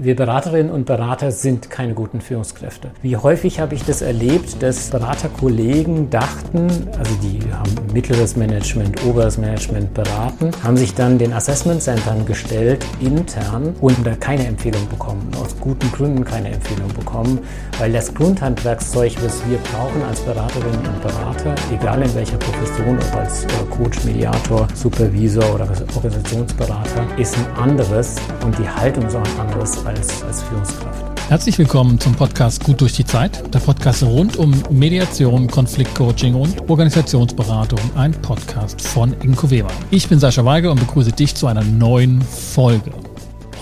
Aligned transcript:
Wir 0.00 0.14
Beraterinnen 0.14 0.70
und 0.70 0.86
Berater 0.86 1.32
sind 1.32 1.70
keine 1.70 1.92
guten 1.92 2.20
Führungskräfte. 2.20 2.92
Wie 3.02 3.16
häufig 3.16 3.58
habe 3.58 3.74
ich 3.74 3.82
das 3.82 4.00
erlebt, 4.00 4.62
dass 4.62 4.90
Beraterkollegen 4.90 6.08
dachten, 6.08 6.68
also 6.96 7.12
die 7.20 7.40
haben 7.52 7.72
mittleres 7.92 8.36
Management, 8.36 9.04
oberes 9.04 9.38
Management 9.38 9.92
beraten, 9.94 10.52
haben 10.62 10.76
sich 10.76 10.94
dann 10.94 11.18
den 11.18 11.32
Assessment 11.32 11.82
Centern 11.82 12.24
gestellt, 12.26 12.86
intern, 13.00 13.74
und 13.80 14.06
da 14.06 14.14
keine 14.14 14.46
Empfehlung 14.46 14.88
bekommen, 14.88 15.32
aus 15.42 15.56
guten 15.58 15.90
Gründen 15.90 16.24
keine 16.24 16.52
Empfehlung 16.52 16.94
bekommen, 16.94 17.40
weil 17.80 17.90
das 17.90 18.14
Grundhandwerkszeug, 18.14 19.16
was 19.24 19.42
wir 19.48 19.58
brauchen 19.72 20.00
als 20.08 20.20
Beraterinnen 20.20 20.78
und 20.78 21.02
Berater, 21.02 21.56
egal 21.72 22.00
in 22.02 22.14
welcher 22.14 22.36
Profession, 22.36 22.96
ob 22.98 23.16
als 23.16 23.42
äh, 23.46 23.48
Coach, 23.76 24.04
Mediator, 24.04 24.68
Supervisor 24.74 25.56
oder 25.56 25.66
Organisationsberater, 25.96 27.04
ist 27.16 27.36
ein 27.36 27.64
anderes 27.64 28.14
und 28.44 28.56
die 28.60 28.68
Haltung 28.68 29.04
ist 29.04 29.16
auch 29.16 29.24
ein 29.24 29.40
anderes 29.48 29.87
als, 29.88 30.22
als 30.22 30.42
Führungskraft. 30.42 31.18
Herzlich 31.30 31.58
willkommen 31.58 31.98
zum 31.98 32.14
Podcast 32.14 32.62
Gut 32.62 32.80
durch 32.82 32.92
die 32.92 33.06
Zeit, 33.06 33.54
der 33.54 33.58
Podcast 33.58 34.02
rund 34.02 34.36
um 34.36 34.54
Mediation, 34.70 35.48
Konfliktcoaching 35.48 36.34
und 36.34 36.68
Organisationsberatung, 36.68 37.80
ein 37.96 38.12
Podcast 38.12 38.82
von 38.82 39.14
Inko 39.22 39.50
Weber. 39.50 39.70
Ich 39.90 40.06
bin 40.06 40.18
Sascha 40.20 40.44
Weige 40.44 40.70
und 40.70 40.78
begrüße 40.78 41.12
dich 41.12 41.34
zu 41.34 41.46
einer 41.46 41.64
neuen 41.64 42.20
Folge. 42.20 42.92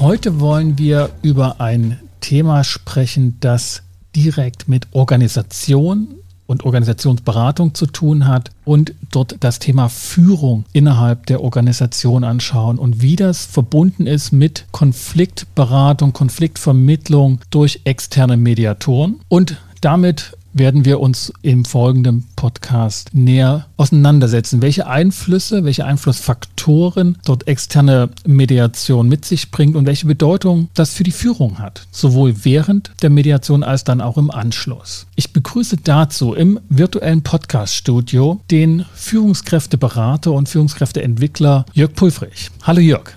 Heute 0.01 0.41
wollen 0.41 0.79
wir 0.79 1.11
über 1.23 1.61
ein 1.61 2.01
Thema 2.21 2.65
sprechen, 2.65 3.37
das 3.39 3.85
direkt 4.17 4.69
mit 4.69 4.89
Organisation 4.91 6.09
und 6.47 6.65
Organisationsberatung 6.65 7.75
zu 7.75 7.87
tun 7.87 8.27
hat 8.27 8.51
und 8.65 8.95
dort 9.11 9.37
das 9.41 9.59
Thema 9.59 9.89
Führung 9.89 10.65
innerhalb 10.73 11.27
der 11.27 11.43
Organisation 11.43 12.25
anschauen 12.25 12.79
und 12.79 13.03
wie 13.03 13.17
das 13.17 13.45
verbunden 13.47 14.07
ist 14.07 14.33
mit 14.33 14.67
Konfliktberatung, 14.73 16.13
Konfliktvermittlung 16.13 17.41
durch 17.51 17.81
externe 17.85 18.37
Mediatoren 18.37 19.21
und 19.29 19.57
damit 19.81 20.37
werden 20.57 20.85
wir 20.85 21.01
uns 21.01 21.33
im 21.43 21.65
folgenden 21.65 22.25
Podcast 22.35 23.11
näher 23.13 23.67
auseinandersetzen, 23.77 24.63
welche 24.63 24.87
Einflüsse, 24.87 25.65
welche 25.65 25.85
Einflussfaktoren 25.85 27.19
dort 27.25 27.47
externe 27.47 28.09
Mediation 28.27 29.09
mit 29.09 29.25
sich 29.25 29.51
bringt 29.51 29.77
und 29.77 29.87
welche 29.87 30.07
Bedeutung 30.07 30.69
das 30.75 30.95
für 30.95 31.05
die 31.05 31.13
Führung 31.13 31.59
hat, 31.59 31.87
sowohl 31.91 32.45
während 32.45 32.91
der 33.03 33.11
Mediation 33.11 33.63
als 33.63 33.85
dann 33.85 34.01
auch 34.01 34.17
im 34.17 34.31
Anschluss. 34.31 35.07
Ich 35.15 35.33
begrüße 35.33 35.77
dazu 35.83 36.35
im 36.35 36.59
virtuellen 36.69 37.23
Podcast-Studio 37.23 38.41
den 38.51 38.87
Führungskräfteberater 38.95 40.33
und 40.33 40.49
Führungskräfteentwickler 40.49 41.67
Jörg 41.75 41.95
Pulfrich. 41.95 42.51
Hallo 42.63 42.81
Jörg. 42.81 43.13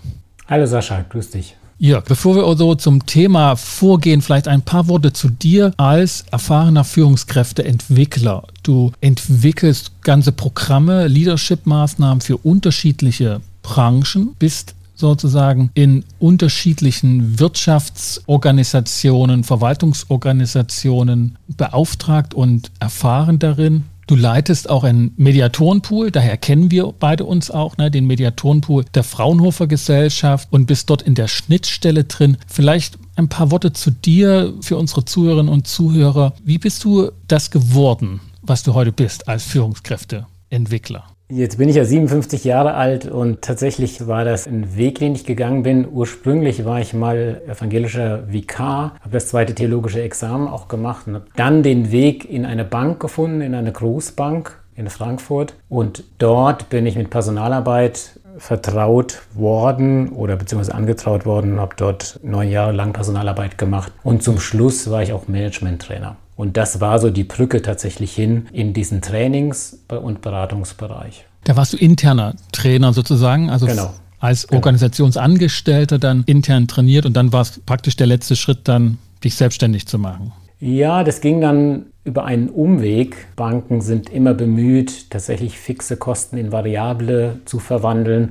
Hallo 0.48 0.66
Sascha, 0.66 1.06
grüß 1.08 1.32
dich. 1.32 1.59
Jörg, 1.82 2.04
bevor 2.04 2.36
wir 2.36 2.44
also 2.44 2.76
zum 2.76 3.06
Thema 3.06 3.56
vorgehen, 3.56 4.22
vielleicht 4.22 4.50
ein 4.50 4.62
paar 4.62 4.90
Worte 4.90 5.14
zu 5.14 5.30
dir 5.30 5.72
als 5.78 6.26
erfahrener 6.30 6.84
Führungskräfteentwickler. 6.84 8.44
Du 8.64 8.92
entwickelst 9.00 9.94
ganze 10.02 10.34
Programme, 10.34 11.08
Leadership-Maßnahmen 11.08 12.20
für 12.20 12.36
unterschiedliche 12.36 13.40
Branchen, 13.64 14.36
bist 14.40 14.76
sozusagen 14.94 15.72
in 15.74 16.04
unterschiedlichen 16.20 17.40
Wirtschaftsorganisationen, 17.40 19.46
Verwaltungsorganisationen 19.46 21.38
beauftragt 21.48 22.34
und 22.34 22.72
erfahren 22.82 23.40
darin. 23.40 23.86
Du 24.10 24.16
leitest 24.16 24.72
auch 24.72 24.84
einen 24.84 25.14
Mediatorenpool, 25.18 26.10
daher 26.10 26.36
kennen 26.36 26.72
wir 26.72 26.92
beide 27.00 27.26
uns 27.26 27.52
auch, 27.52 27.78
ne, 27.78 27.92
den 27.92 28.08
Mediatorenpool 28.08 28.86
der 28.96 29.04
Fraunhofer 29.04 29.68
Gesellschaft 29.68 30.48
und 30.50 30.66
bist 30.66 30.90
dort 30.90 31.04
in 31.04 31.14
der 31.14 31.28
Schnittstelle 31.28 32.06
drin. 32.06 32.38
Vielleicht 32.48 32.98
ein 33.18 33.30
paar 33.30 33.52
Worte 33.52 33.72
zu 33.72 33.92
dir 33.92 34.56
für 34.62 34.78
unsere 34.78 35.06
Zuhörerinnen 35.06 35.54
und 35.54 35.68
Zuhörer. 35.68 36.34
Wie 36.44 36.58
bist 36.58 36.84
du 36.86 37.12
das 37.28 37.52
geworden, 37.52 38.20
was 38.42 38.64
du 38.64 38.74
heute 38.74 38.92
bist 38.92 39.28
als 39.28 39.44
Führungskräfteentwickler? 39.44 41.04
Jetzt 41.32 41.60
bin 41.60 41.70
ich 41.70 41.76
ja 41.76 41.86
57 41.86 42.44
Jahre 42.44 42.74
alt 42.74 43.06
und 43.06 43.44
tatsächlich 43.44 44.08
war 44.08 44.26
das 44.26 44.48
ein 44.48 44.76
Weg, 44.76 44.98
den 44.98 45.14
ich 45.14 45.26
gegangen 45.26 45.62
bin. 45.62 45.88
Ursprünglich 45.88 46.66
war 46.66 46.82
ich 46.82 46.96
mal 46.96 47.44
evangelischer 47.48 48.32
Vikar, 48.32 48.96
habe 49.00 49.12
das 49.12 49.28
zweite 49.28 49.54
theologische 49.54 50.02
Examen 50.02 50.48
auch 50.48 50.68
gemacht 50.68 51.06
und 51.06 51.14
habe 51.14 51.26
dann 51.36 51.62
den 51.62 51.92
Weg 51.92 52.28
in 52.28 52.48
eine 52.48 52.66
Bank 52.66 53.00
gefunden, 53.00 53.42
in 53.42 53.54
eine 53.54 53.72
Großbank 53.72 54.58
in 54.76 54.90
Frankfurt. 54.90 55.54
Und 55.70 56.04
dort 56.18 56.72
bin 56.72 56.88
ich 56.88 56.96
mit 56.96 57.12
Personalarbeit 57.12 58.20
vertraut 58.40 59.22
worden 59.36 60.10
oder 60.10 60.36
beziehungsweise 60.36 60.74
angetraut 60.74 61.28
worden 61.28 61.54
und 61.54 61.60
habe 61.60 61.76
dort 61.78 62.20
neun 62.24 62.50
Jahre 62.50 62.72
lang 62.72 62.92
Personalarbeit 62.92 63.60
gemacht. 63.60 63.92
Und 64.02 64.24
zum 64.24 64.40
Schluss 64.40 64.90
war 64.90 65.04
ich 65.04 65.14
auch 65.14 65.28
Management-Trainer. 65.28 66.16
Und 66.40 66.56
das 66.56 66.80
war 66.80 67.00
so 67.00 67.10
die 67.10 67.26
Brücke 67.26 67.62
tatsächlich 67.62 68.14
hin 68.14 68.48
in 68.54 68.72
diesen 68.72 69.02
Trainings- 69.02 69.80
und 69.90 70.22
Beratungsbereich. 70.22 71.26
Da 71.44 71.58
warst 71.58 71.74
du 71.74 71.78
interner 71.78 72.34
Trainer 72.54 72.94
sozusagen, 72.94 73.50
also 73.50 73.66
genau. 73.66 73.94
als 74.22 74.48
genau. 74.48 74.60
Organisationsangestellter 74.60 76.00
dann 76.00 76.24
intern 76.28 76.70
trainiert 76.70 77.06
und 77.06 77.12
dann 77.12 77.34
war 77.34 77.42
es 77.42 77.60
praktisch 77.66 77.98
der 77.98 78.08
letzte 78.08 78.38
Schritt 78.38 78.70
dann, 78.70 79.00
dich 79.22 79.36
selbstständig 79.36 79.86
zu 79.86 80.00
machen. 80.00 80.32
Ja, 80.62 81.04
das 81.04 81.20
ging 81.20 81.42
dann 81.42 81.88
über 82.06 82.24
einen 82.24 82.48
Umweg. 82.48 83.18
Banken 83.36 83.82
sind 83.82 84.10
immer 84.10 84.34
bemüht, 84.34 85.10
tatsächlich 85.10 85.60
fixe 85.60 85.98
Kosten 85.98 86.38
in 86.38 86.54
variable 86.54 87.42
zu 87.44 87.60
verwandeln. 87.60 88.30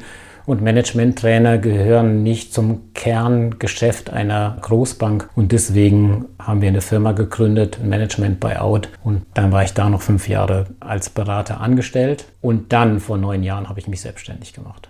Und 0.49 0.63
Managementtrainer 0.63 1.59
gehören 1.59 2.23
nicht 2.23 2.55
zum 2.55 2.95
Kerngeschäft 2.95 4.09
einer 4.09 4.57
Großbank. 4.63 5.29
Und 5.35 5.53
deswegen 5.53 6.25
haben 6.39 6.63
wir 6.63 6.69
eine 6.69 6.81
Firma 6.81 7.13
gegründet, 7.13 7.77
ein 7.83 7.91
Management 7.91 8.41
Buyout. 8.41 8.89
Und 9.05 9.27
dann 9.35 9.53
war 9.53 9.63
ich 9.63 9.75
da 9.75 9.91
noch 9.91 10.01
fünf 10.01 10.27
Jahre 10.27 10.65
als 10.81 11.11
Berater 11.11 11.61
angestellt. 11.61 12.25
Und 12.41 12.73
dann 12.73 12.99
vor 12.99 13.19
neun 13.19 13.43
Jahren 13.43 13.69
habe 13.69 13.79
ich 13.79 13.89
mich 13.89 14.01
selbstständig 14.01 14.55
gemacht. 14.55 14.89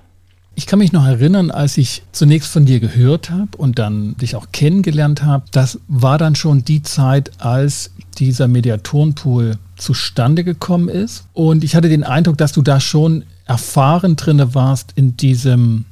Ich 0.54 0.68
kann 0.68 0.78
mich 0.78 0.92
noch 0.92 1.04
erinnern, 1.04 1.50
als 1.50 1.76
ich 1.76 2.04
zunächst 2.12 2.52
von 2.52 2.64
dir 2.64 2.78
gehört 2.78 3.30
habe 3.30 3.56
und 3.56 3.80
dann 3.80 4.16
dich 4.16 4.36
auch 4.36 4.46
kennengelernt 4.52 5.24
habe, 5.24 5.42
das 5.50 5.80
war 5.88 6.18
dann 6.18 6.36
schon 6.36 6.64
die 6.64 6.84
Zeit, 6.84 7.32
als 7.38 7.90
dieser 8.18 8.46
Mediatorenpool 8.46 9.56
zustande 9.76 10.44
gekommen 10.44 10.88
ist. 10.88 11.24
Und 11.32 11.64
ich 11.64 11.74
hatte 11.74 11.88
den 11.88 12.04
Eindruck, 12.04 12.38
dass 12.38 12.52
du 12.52 12.62
da 12.62 12.78
schon 12.78 13.24
erfahren 13.48 14.16
drinne 14.16 14.54
warst 14.54 14.92
in 14.94 15.16
diesem 15.16 15.86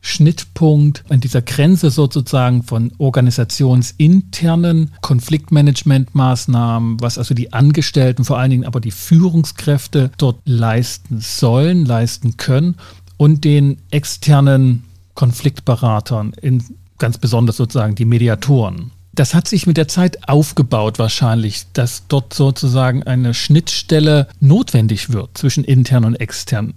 Schnittpunkt, 0.00 1.04
in 1.08 1.20
dieser 1.20 1.40
Grenze 1.40 1.90
sozusagen 1.90 2.62
von 2.62 2.92
organisationsinternen 2.98 4.92
Konfliktmanagementmaßnahmen, 5.00 7.00
was 7.00 7.16
also 7.16 7.34
die 7.34 7.54
Angestellten, 7.54 8.24
vor 8.24 8.38
allen 8.38 8.50
Dingen 8.50 8.66
aber 8.66 8.80
die 8.80 8.90
Führungskräfte 8.90 10.10
dort 10.18 10.40
leisten 10.44 11.20
sollen, 11.20 11.86
leisten 11.86 12.36
können 12.36 12.76
und 13.16 13.44
den 13.44 13.78
externen 13.90 14.84
Konfliktberatern, 15.14 16.34
in, 16.42 16.62
ganz 16.98 17.16
besonders 17.16 17.56
sozusagen 17.56 17.94
die 17.94 18.04
Mediatoren. 18.04 18.90
Das 19.14 19.32
hat 19.32 19.48
sich 19.48 19.66
mit 19.66 19.78
der 19.78 19.88
Zeit 19.88 20.28
aufgebaut 20.28 20.98
wahrscheinlich, 20.98 21.64
dass 21.72 22.08
dort 22.08 22.34
sozusagen 22.34 23.04
eine 23.04 23.32
Schnittstelle 23.32 24.28
notwendig 24.40 25.12
wird 25.12 25.38
zwischen 25.38 25.64
intern 25.64 26.04
und 26.04 26.16
extern. 26.16 26.74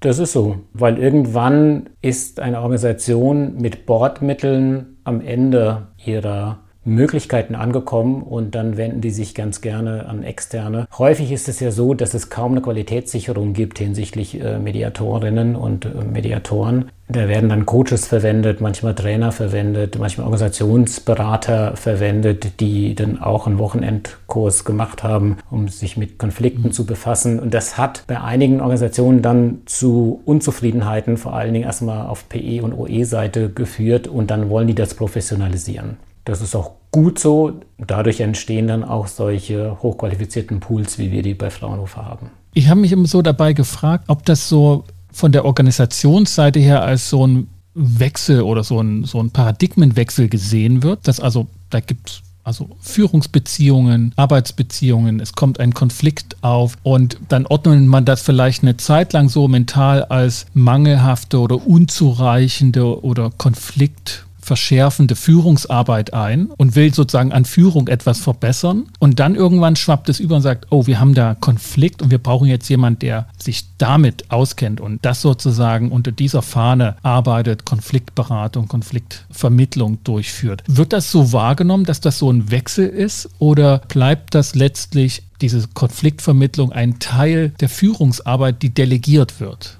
Das 0.00 0.18
ist 0.18 0.32
so, 0.32 0.58
weil 0.72 0.98
irgendwann 0.98 1.90
ist 2.02 2.38
eine 2.40 2.60
Organisation 2.60 3.56
mit 3.56 3.86
Bordmitteln 3.86 4.98
am 5.04 5.20
Ende 5.20 5.88
ihrer 6.04 6.65
Möglichkeiten 6.86 7.54
angekommen 7.54 8.22
und 8.22 8.54
dann 8.54 8.76
wenden 8.76 9.00
die 9.00 9.10
sich 9.10 9.34
ganz 9.34 9.60
gerne 9.60 10.06
an 10.06 10.22
Externe. 10.22 10.86
Häufig 10.96 11.32
ist 11.32 11.48
es 11.48 11.60
ja 11.60 11.70
so, 11.70 11.94
dass 11.94 12.14
es 12.14 12.30
kaum 12.30 12.52
eine 12.52 12.62
Qualitätssicherung 12.62 13.52
gibt 13.52 13.78
hinsichtlich 13.78 14.40
äh, 14.40 14.58
Mediatorinnen 14.58 15.56
und 15.56 15.84
äh, 15.84 15.88
Mediatoren. 16.04 16.90
Da 17.08 17.28
werden 17.28 17.48
dann 17.48 17.66
Coaches 17.66 18.06
verwendet, 18.06 18.60
manchmal 18.60 18.94
Trainer 18.94 19.30
verwendet, 19.30 19.96
manchmal 19.98 20.24
Organisationsberater 20.26 21.76
verwendet, 21.76 22.58
die 22.60 22.96
dann 22.96 23.20
auch 23.20 23.46
einen 23.46 23.58
Wochenendkurs 23.58 24.64
gemacht 24.64 25.04
haben, 25.04 25.36
um 25.50 25.68
sich 25.68 25.96
mit 25.96 26.18
Konflikten 26.18 26.72
zu 26.72 26.84
befassen. 26.84 27.38
Und 27.38 27.54
das 27.54 27.78
hat 27.78 28.04
bei 28.08 28.20
einigen 28.20 28.60
Organisationen 28.60 29.22
dann 29.22 29.62
zu 29.66 30.20
Unzufriedenheiten, 30.24 31.16
vor 31.16 31.34
allen 31.34 31.52
Dingen 31.52 31.64
erstmal 31.64 32.08
auf 32.08 32.28
PE- 32.28 32.62
und 32.62 32.72
OE-Seite 32.72 33.50
geführt 33.50 34.08
und 34.08 34.32
dann 34.32 34.50
wollen 34.50 34.66
die 34.66 34.74
das 34.74 34.94
professionalisieren. 34.94 35.98
Das 36.26 36.42
ist 36.42 36.56
auch 36.56 36.72
gut 36.90 37.18
so. 37.18 37.60
Dadurch 37.78 38.20
entstehen 38.20 38.66
dann 38.66 38.84
auch 38.84 39.06
solche 39.06 39.78
hochqualifizierten 39.80 40.60
Pools, 40.60 40.98
wie 40.98 41.12
wir 41.12 41.22
die 41.22 41.34
bei 41.34 41.50
Fraunhofer 41.50 42.04
haben. 42.04 42.30
Ich 42.52 42.68
habe 42.68 42.80
mich 42.80 42.92
immer 42.92 43.06
so 43.06 43.22
dabei 43.22 43.52
gefragt, 43.52 44.04
ob 44.08 44.24
das 44.26 44.48
so 44.48 44.84
von 45.12 45.30
der 45.30 45.44
Organisationsseite 45.44 46.58
her 46.58 46.82
als 46.82 47.08
so 47.08 47.26
ein 47.26 47.48
Wechsel 47.74 48.42
oder 48.42 48.64
so 48.64 48.80
ein, 48.80 49.04
so 49.04 49.20
ein 49.20 49.30
Paradigmenwechsel 49.30 50.28
gesehen 50.28 50.82
wird. 50.82 51.06
Dass 51.06 51.20
also, 51.20 51.46
da 51.70 51.78
gibt 51.78 52.10
es 52.10 52.22
also 52.42 52.70
Führungsbeziehungen, 52.80 54.12
Arbeitsbeziehungen, 54.16 55.20
es 55.20 55.32
kommt 55.32 55.60
ein 55.60 55.74
Konflikt 55.74 56.36
auf 56.42 56.76
und 56.82 57.18
dann 57.28 57.46
ordnet 57.46 57.82
man 57.82 58.04
das 58.04 58.22
vielleicht 58.22 58.62
eine 58.62 58.76
Zeit 58.76 59.12
lang 59.12 59.28
so 59.28 59.48
mental 59.48 60.04
als 60.04 60.46
mangelhafte 60.54 61.38
oder 61.40 61.66
unzureichende 61.66 63.02
oder 63.02 63.30
Konflikt 63.30 64.25
verschärfende 64.46 65.16
Führungsarbeit 65.16 66.14
ein 66.14 66.46
und 66.56 66.76
will 66.76 66.94
sozusagen 66.94 67.32
an 67.32 67.44
Führung 67.44 67.88
etwas 67.88 68.20
verbessern. 68.20 68.86
Und 69.00 69.18
dann 69.18 69.34
irgendwann 69.34 69.74
schwappt 69.74 70.08
es 70.08 70.20
über 70.20 70.36
und 70.36 70.42
sagt, 70.42 70.68
oh, 70.70 70.86
wir 70.86 71.00
haben 71.00 71.14
da 71.14 71.34
Konflikt 71.34 72.00
und 72.00 72.12
wir 72.12 72.18
brauchen 72.18 72.46
jetzt 72.46 72.68
jemanden, 72.68 73.00
der 73.00 73.26
sich 73.38 73.64
damit 73.78 74.30
auskennt 74.30 74.80
und 74.80 75.04
das 75.04 75.20
sozusagen 75.20 75.90
unter 75.90 76.12
dieser 76.12 76.42
Fahne 76.42 76.96
arbeitet, 77.02 77.64
Konfliktberatung, 77.64 78.68
Konfliktvermittlung 78.68 79.98
durchführt. 80.04 80.62
Wird 80.68 80.92
das 80.92 81.10
so 81.10 81.32
wahrgenommen, 81.32 81.84
dass 81.84 82.00
das 82.00 82.18
so 82.18 82.30
ein 82.30 82.50
Wechsel 82.50 82.86
ist 82.86 83.28
oder 83.40 83.78
bleibt 83.88 84.34
das 84.34 84.54
letztlich 84.54 85.24
diese 85.40 85.66
Konfliktvermittlung 85.74 86.70
ein 86.72 87.00
Teil 87.00 87.50
der 87.60 87.68
Führungsarbeit, 87.68 88.62
die 88.62 88.70
delegiert 88.72 89.40
wird? 89.40 89.78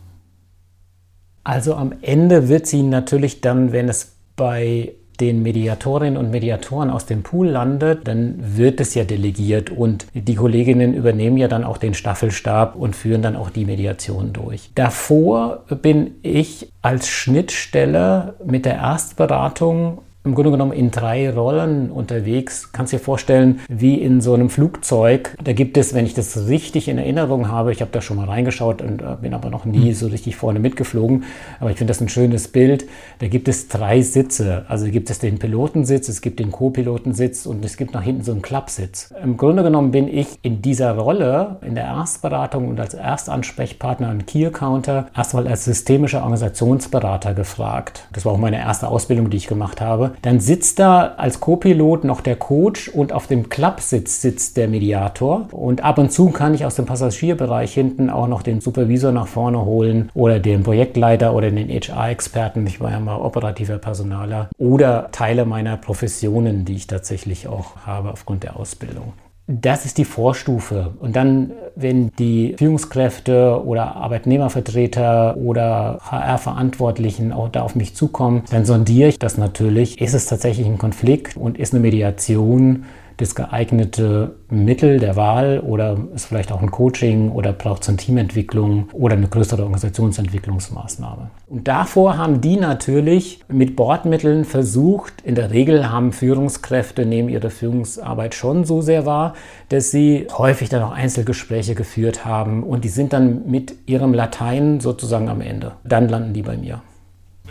Also 1.45 1.77
am 1.77 1.95
Ende 2.03 2.49
wird 2.49 2.67
sie 2.67 2.83
natürlich 2.83 3.41
dann, 3.41 3.71
wenn 3.71 3.89
es 3.89 4.16
bei 4.37 4.93
den 5.21 5.43
Mediatorinnen 5.43 6.17
und 6.17 6.31
Mediatoren 6.31 6.91
aus 6.91 7.07
dem 7.07 7.23
Pool 7.23 7.49
landet, 7.49 8.07
dann 8.07 8.35
wird 8.39 8.81
es 8.81 8.95
ja 8.95 9.05
delegiert 9.05 9.71
und 9.71 10.07
die 10.13 10.35
Kolleginnen 10.35 10.95
übernehmen 10.95 11.37
ja 11.39 11.49
dann 11.49 11.65
auch 11.65 11.79
den 11.79 11.95
Staffelstab 11.95 12.77
und 12.77 12.95
führen 12.95 13.23
dann 13.23 13.37
auch 13.37 13.51
die 13.51 13.65
Mediation 13.65 14.33
durch. 14.33 14.71
Davor 14.75 15.65
bin 15.83 16.17
ich 16.23 16.71
als 16.83 17.09
Schnittstelle 17.09 18.35
mit 18.45 18.67
der 18.67 18.75
Erstberatung 18.75 20.03
im 20.27 20.35
Grunde 20.35 20.51
genommen 20.51 20.73
in 20.73 20.91
drei 20.91 21.31
Rollen 21.31 21.91
unterwegs. 21.91 22.73
Kannst 22.73 22.93
dir 22.93 22.99
vorstellen, 22.99 23.61
wie 23.69 23.95
in 23.95 24.21
so 24.21 24.35
einem 24.35 24.51
Flugzeug. 24.51 25.37
Da 25.43 25.53
gibt 25.53 25.77
es, 25.77 25.95
wenn 25.95 26.05
ich 26.05 26.15
das 26.15 26.49
richtig 26.49 26.89
in 26.89 26.99
Erinnerung 26.99 27.49
habe, 27.49 27.71
ich 27.73 27.81
habe 27.81 27.93
da 27.93 28.01
schon 28.01 28.17
mal 28.17 28.27
reingeschaut 28.27 28.83
und 28.83 29.03
äh, 29.03 29.17
bin 29.23 29.35
aber 29.35 29.51
noch 29.51 29.65
nie 29.65 29.89
hm. 29.89 29.95
so 29.95 30.09
richtig 30.09 30.37
vorne 30.37 30.59
mitgeflogen, 30.59 31.25
aber 31.61 31.71
ich 31.71 31.79
finde 31.79 31.93
das 31.93 32.01
ein 32.01 32.09
schönes 32.09 32.49
Bild. 32.49 32.87
Da 33.21 33.29
gibt 33.29 33.47
es 33.47 33.69
drei 33.69 34.03
Sitze. 34.03 34.65
Also 34.69 34.87
gibt 34.91 35.11
es 35.11 35.21
den 35.21 35.39
Pilotensitz, 35.39 36.09
es 36.09 36.21
gibt 36.21 36.41
den 36.41 36.51
Co-Pilotensitz 36.51 37.47
und 37.47 37.65
es 37.65 37.77
gibt 37.77 37.95
nach 37.95 38.03
hinten 38.03 38.25
so 38.25 38.33
einen 38.33 38.43
Klappsitz. 38.43 39.15
Im 39.23 39.37
Grunde 39.37 39.63
genommen 39.63 39.93
bin 39.93 40.09
ich 40.09 40.27
in 40.43 40.61
dieser 40.61 40.93
Rolle, 40.97 41.59
in 41.63 41.77
der 41.77 41.85
Erstberatung 41.85 42.69
und 42.69 42.81
als 42.81 42.95
Erstansprechpartner 42.95 44.11
und 44.11 44.27
Key 44.27 44.45
Accounter, 44.45 45.07
erstmal 45.17 45.47
als 45.47 45.65
systemischer 45.65 46.19
Organisationsberater 46.19 47.35
gefragt. 47.35 48.09
Das 48.13 48.25
war 48.25 48.33
auch 48.33 48.39
meine 48.39 48.59
erste 48.59 48.89
Ausbildung, 48.89 49.31
die 49.31 49.37
ich 49.37 49.47
gemacht 49.47 49.81
habe. 49.81 50.16
Dann 50.23 50.41
sitzt 50.41 50.79
da 50.79 51.15
als 51.17 51.41
Co-Pilot 51.41 52.05
noch 52.05 52.21
der 52.21 52.37
Coach 52.37 52.89
und 52.89 53.13
auf 53.13 53.27
dem 53.27 53.49
Klappsitz 53.49 54.21
sitzt 54.21 54.57
der 54.57 54.69
Mediator. 54.69 55.49
Und 55.53 55.85
ab 55.85 55.99
und 55.99 56.13
zu 56.13 56.31
kann 56.31 56.55
ich 56.55 56.65
aus 56.65 56.77
dem 56.77 56.87
Passagierbereich 56.87 57.73
hinten 57.73 58.11
auch 58.11 58.29
noch 58.29 58.43
den 58.43 58.61
Supervisor 58.61 59.13
nach 59.13 59.27
vorne 59.27 59.65
holen 59.65 60.11
oder 60.15 60.39
den 60.39 60.63
Projektleiter 60.63 61.35
oder 61.35 61.51
den 61.51 61.69
HR-Experten. 61.69 62.67
Ich 62.67 62.81
war 62.81 62.91
ja 62.91 63.01
mal 63.01 63.17
operativer 63.17 63.79
Personaler 63.79 64.51
oder 64.59 65.09
Teile 65.13 65.45
meiner 65.45 65.77
Professionen, 65.77 66.65
die 66.65 66.77
ich 66.77 66.87
tatsächlich 66.87 67.49
auch 67.49 67.77
habe 67.87 68.11
aufgrund 68.11 68.43
der 68.43 68.57
Ausbildung. 68.57 69.13
Das 69.49 69.85
ist 69.85 69.99
die 69.99 70.05
Vorstufe. 70.05 70.95
Und 70.99 71.15
dann, 71.15 71.53
wenn 71.77 72.11
die 72.19 72.57
Führungskräfte 72.59 73.63
oder 73.65 73.95
Arbeitnehmervertreter 73.95 75.37
oder 75.37 75.99
HR-Verantwortlichen 76.03 77.33
auch 77.33 77.49
da 77.49 77.63
auf 77.63 77.77
mich 77.77 77.95
zukommen, 77.95 78.43
dann 78.51 78.65
sondiere 78.65 79.09
ich 79.09 79.21
das 79.21 79.39
natürlich. 79.39 80.01
Ist 80.01 80.15
es 80.15 80.27
tatsächlich 80.27 80.67
ein 80.67 80.79
Konflikt 80.79 81.37
und 81.37 81.59
ist 81.59 81.73
eine 81.73 81.81
Mediation 81.81 82.87
das 83.19 83.35
geeignete 83.35 84.37
Mittel 84.51 84.99
der 84.99 85.17
Wahl 85.17 85.61
oder 85.61 85.97
ist 86.15 86.27
vielleicht 86.27 86.53
auch 86.53 86.61
ein 86.61 86.71
Coaching 86.71 87.31
oder 87.31 87.53
braucht 87.53 87.83
es 87.83 87.89
eine 87.89 87.97
Teamentwicklung 87.97 88.89
oder 88.93 89.17
eine 89.17 89.29
größere 89.29 89.63
Organisationsentwicklungsmaßnahme. 89.63 91.31
Und 91.49 91.67
davor 91.67 92.19
haben 92.19 92.41
die 92.41 92.57
natürlich 92.57 93.41
mit 93.49 93.75
Bordmitteln 93.75 94.45
versucht, 94.45 95.23
in 95.23 95.35
der 95.35 95.51
Regel 95.51 95.91
haben 95.91 96.13
Führungskräfte 96.13 97.07
neben 97.07 97.29
ihrer 97.29 97.51
Führungsarbeit 97.51 98.35
schon 98.35 98.65
so 98.65 98.83
sehr 98.83 99.07
wahr, 99.07 99.35
dass 99.71 99.91
sie 99.91 100.27
häufig 100.37 100.69
dann 100.69 100.83
auch 100.83 100.93
Einzelgespräche 100.93 101.75
geführt 101.75 102.25
haben 102.25 102.63
und 102.63 102.85
die 102.85 102.89
sind 102.89 103.13
dann 103.13 103.49
mit 103.51 103.75
ihrem 103.87 104.13
Latein 104.13 104.81
sozusagen 104.81 105.29
am 105.29 105.41
Ende. 105.41 105.73
Dann 105.85 106.09
landen 106.09 106.35
die 106.35 106.43
bei 106.43 106.57
mir. 106.57 106.83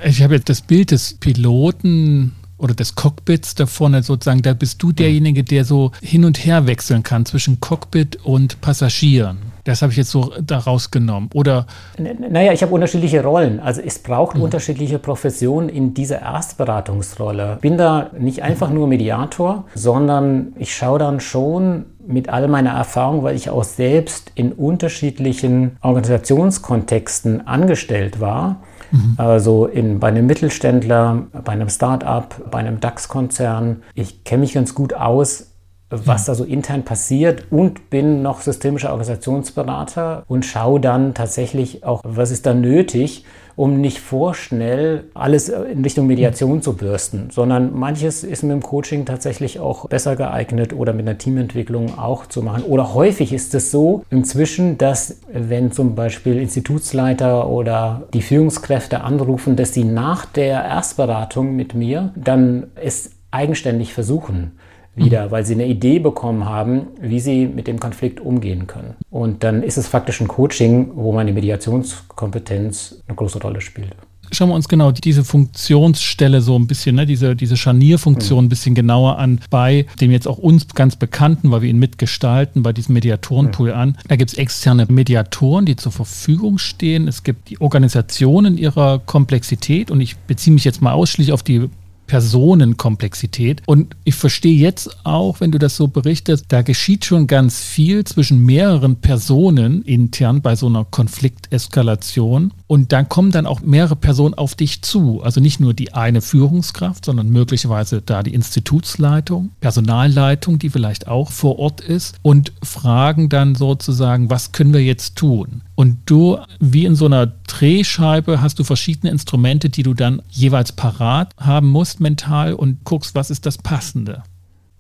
Ich 0.03 0.21
habe 0.21 0.35
jetzt 0.35 0.49
das 0.49 0.61
Bild 0.61 0.91
des 0.91 1.13
Piloten 1.13 2.33
oder 2.57 2.73
des 2.73 2.95
Cockpits 2.95 3.55
da 3.55 3.65
vorne 3.65 4.03
sozusagen, 4.03 4.41
da 4.41 4.53
bist 4.53 4.81
du 4.81 4.91
derjenige, 4.91 5.43
der 5.43 5.65
so 5.65 5.91
hin 6.01 6.25
und 6.25 6.45
her 6.45 6.67
wechseln 6.67 7.03
kann 7.03 7.25
zwischen 7.25 7.59
Cockpit 7.59 8.17
und 8.23 8.61
Passagieren. 8.61 9.37
Das 9.65 9.81
habe 9.81 9.91
ich 9.91 9.97
jetzt 9.97 10.11
so 10.11 10.31
daraus 10.41 10.91
genommen. 10.91 11.29
Oder? 11.33 11.65
naja, 11.97 12.53
ich 12.53 12.61
habe 12.61 12.73
unterschiedliche 12.73 13.23
Rollen. 13.23 13.59
Also 13.59 13.81
es 13.81 13.97
braucht 13.97 14.37
mhm. 14.37 14.43
unterschiedliche 14.43 14.99
Professionen 14.99 15.69
in 15.69 15.93
dieser 15.95 16.21
Erstberatungsrolle. 16.21 17.53
Ich 17.55 17.61
bin 17.61 17.77
da 17.77 18.11
nicht 18.17 18.43
einfach 18.43 18.69
nur 18.69 18.87
Mediator, 18.87 19.65
sondern 19.73 20.53
ich 20.59 20.75
schaue 20.75 20.99
dann 20.99 21.19
schon 21.19 21.85
mit 22.07 22.29
all 22.29 22.47
meiner 22.47 22.71
Erfahrung, 22.71 23.23
weil 23.23 23.35
ich 23.35 23.49
auch 23.49 23.63
selbst 23.63 24.31
in 24.35 24.51
unterschiedlichen 24.53 25.77
Organisationskontexten 25.81 27.47
angestellt 27.47 28.19
war, 28.19 28.61
Mhm. 28.91 29.15
Also 29.17 29.65
in, 29.65 29.99
bei 29.99 30.07
einem 30.07 30.25
Mittelständler, 30.25 31.27
bei 31.43 31.53
einem 31.53 31.69
Start-up, 31.69 32.49
bei 32.51 32.59
einem 32.59 32.79
DAX-Konzern. 32.79 33.83
Ich 33.93 34.23
kenne 34.23 34.41
mich 34.41 34.53
ganz 34.53 34.73
gut 34.75 34.93
aus, 34.93 35.54
was 35.89 36.25
da 36.25 36.33
so 36.33 36.43
intern 36.43 36.83
passiert 36.83 37.45
und 37.51 37.89
bin 37.89 38.21
noch 38.21 38.41
systemischer 38.41 38.89
Organisationsberater 38.89 40.23
und 40.27 40.45
schaue 40.45 40.79
dann 40.79 41.13
tatsächlich 41.13 41.83
auch, 41.83 42.01
was 42.03 42.31
ist 42.31 42.45
da 42.45 42.53
nötig, 42.53 43.23
um 43.55 43.79
nicht 43.79 43.99
vorschnell 43.99 45.05
alles 45.13 45.47
in 45.47 45.81
Richtung 45.83 46.07
Mediation 46.07 46.61
zu 46.61 46.73
bürsten, 46.73 47.29
sondern 47.31 47.77
manches 47.77 48.23
ist 48.23 48.43
mit 48.43 48.51
dem 48.51 48.61
Coaching 48.61 49.05
tatsächlich 49.05 49.59
auch 49.59 49.87
besser 49.87 50.15
geeignet 50.15 50.73
oder 50.73 50.91
mit 50.91 51.07
einer 51.07 51.17
Teamentwicklung 51.17 51.97
auch 51.97 52.25
zu 52.25 52.41
machen. 52.41 52.63
Oder 52.63 52.93
häufig 52.93 53.31
ist 53.31 53.55
es 53.55 53.71
so 53.71 54.03
inzwischen, 54.09 54.77
dass 54.77 55.21
wenn 55.31 55.71
zum 55.71 55.95
Beispiel 55.95 56.37
Institutsleiter 56.37 57.47
oder 57.47 58.03
die 58.13 58.23
Führungskräfte 58.23 59.01
anrufen, 59.01 59.55
dass 59.55 59.73
sie 59.73 59.85
nach 59.85 60.25
der 60.25 60.65
Erstberatung 60.65 61.55
mit 61.55 61.75
mir 61.75 62.11
dann 62.15 62.67
es 62.75 63.11
eigenständig 63.31 63.93
versuchen 63.93 64.57
wieder, 64.95 65.31
weil 65.31 65.45
sie 65.45 65.53
eine 65.53 65.67
Idee 65.67 65.99
bekommen 65.99 66.45
haben, 66.45 66.87
wie 67.01 67.19
sie 67.19 67.47
mit 67.47 67.67
dem 67.67 67.79
Konflikt 67.79 68.19
umgehen 68.19 68.67
können. 68.67 68.95
Und 69.09 69.43
dann 69.43 69.63
ist 69.63 69.77
es 69.77 69.87
faktisch 69.87 70.21
ein 70.21 70.27
Coaching, 70.27 70.91
wo 70.95 71.11
meine 71.11 71.33
Mediationskompetenz 71.33 73.03
eine 73.07 73.15
große 73.15 73.39
Rolle 73.39 73.61
spielt. 73.61 73.95
Schauen 74.31 74.49
wir 74.49 74.55
uns 74.55 74.67
genau 74.67 74.91
diese 74.91 75.23
Funktionsstelle 75.23 76.41
so 76.41 76.57
ein 76.57 76.67
bisschen, 76.67 76.95
ne, 76.95 77.05
diese, 77.05 77.35
diese 77.35 77.57
Scharnierfunktion 77.57 78.39
mhm. 78.39 78.45
ein 78.45 78.49
bisschen 78.49 78.75
genauer 78.75 79.19
an, 79.19 79.39
bei 79.49 79.85
dem 80.01 80.11
jetzt 80.11 80.27
auch 80.27 80.37
uns 80.37 80.67
ganz 80.69 80.95
bekannten, 80.95 81.51
weil 81.51 81.61
wir 81.61 81.69
ihn 81.69 81.79
mitgestalten, 81.79 82.63
bei 82.63 82.73
diesem 82.73 82.93
Mediatorenpool 82.93 83.69
mhm. 83.69 83.77
an. 83.77 83.97
Da 84.07 84.15
gibt 84.15 84.31
es 84.31 84.37
externe 84.37 84.87
Mediatoren, 84.89 85.65
die 85.65 85.75
zur 85.75 85.91
Verfügung 85.91 86.57
stehen. 86.57 87.07
Es 87.07 87.23
gibt 87.23 87.49
die 87.49 87.61
Organisationen 87.61 88.57
ihrer 88.57 88.99
Komplexität 88.99 89.91
und 89.91 90.01
ich 90.01 90.17
beziehe 90.17 90.53
mich 90.53 90.65
jetzt 90.65 90.81
mal 90.81 90.93
ausschließlich 90.93 91.33
auf 91.33 91.43
die 91.43 91.69
Personenkomplexität. 92.07 93.61
Und 93.65 93.95
ich 94.03 94.15
verstehe 94.15 94.57
jetzt 94.57 95.05
auch, 95.05 95.39
wenn 95.39 95.51
du 95.51 95.59
das 95.59 95.75
so 95.75 95.87
berichtest, 95.87 96.45
da 96.49 96.61
geschieht 96.61 97.05
schon 97.05 97.27
ganz 97.27 97.61
viel 97.61 98.03
zwischen 98.03 98.45
mehreren 98.45 98.97
Personen 98.97 99.81
intern 99.83 100.41
bei 100.41 100.55
so 100.55 100.67
einer 100.67 100.85
Konflikteskalation. 100.85 102.51
Und 102.67 102.91
dann 102.91 103.09
kommen 103.09 103.31
dann 103.31 103.45
auch 103.45 103.61
mehrere 103.61 103.95
Personen 103.95 104.33
auf 104.33 104.55
dich 104.55 104.81
zu. 104.81 105.21
Also 105.21 105.39
nicht 105.39 105.59
nur 105.59 105.73
die 105.73 105.93
eine 105.93 106.21
Führungskraft, 106.21 107.05
sondern 107.05 107.29
möglicherweise 107.29 108.01
da 108.01 108.23
die 108.23 108.33
Institutsleitung, 108.33 109.51
Personalleitung, 109.59 110.59
die 110.59 110.69
vielleicht 110.69 111.07
auch 111.07 111.31
vor 111.31 111.59
Ort 111.59 111.81
ist 111.81 112.15
und 112.21 112.53
fragen 112.63 113.29
dann 113.29 113.55
sozusagen, 113.55 114.29
was 114.29 114.51
können 114.51 114.73
wir 114.73 114.83
jetzt 114.83 115.15
tun? 115.15 115.61
Und 115.75 115.97
du, 116.05 116.37
wie 116.59 116.85
in 116.85 116.95
so 116.95 117.05
einer 117.05 117.27
Drehscheibe, 117.27 118.41
hast 118.41 118.59
du 118.59 118.63
verschiedene 118.63 119.11
Instrumente, 119.11 119.69
die 119.69 119.83
du 119.83 119.93
dann 119.93 120.21
jeweils 120.29 120.71
parat 120.71 121.33
haben 121.37 121.69
musst 121.69 121.99
mental 121.99 122.53
und 122.53 122.83
guckst, 122.85 123.13
was 123.13 123.29
ist 123.29 123.45
das 123.45 123.57
Passende. 123.57 124.23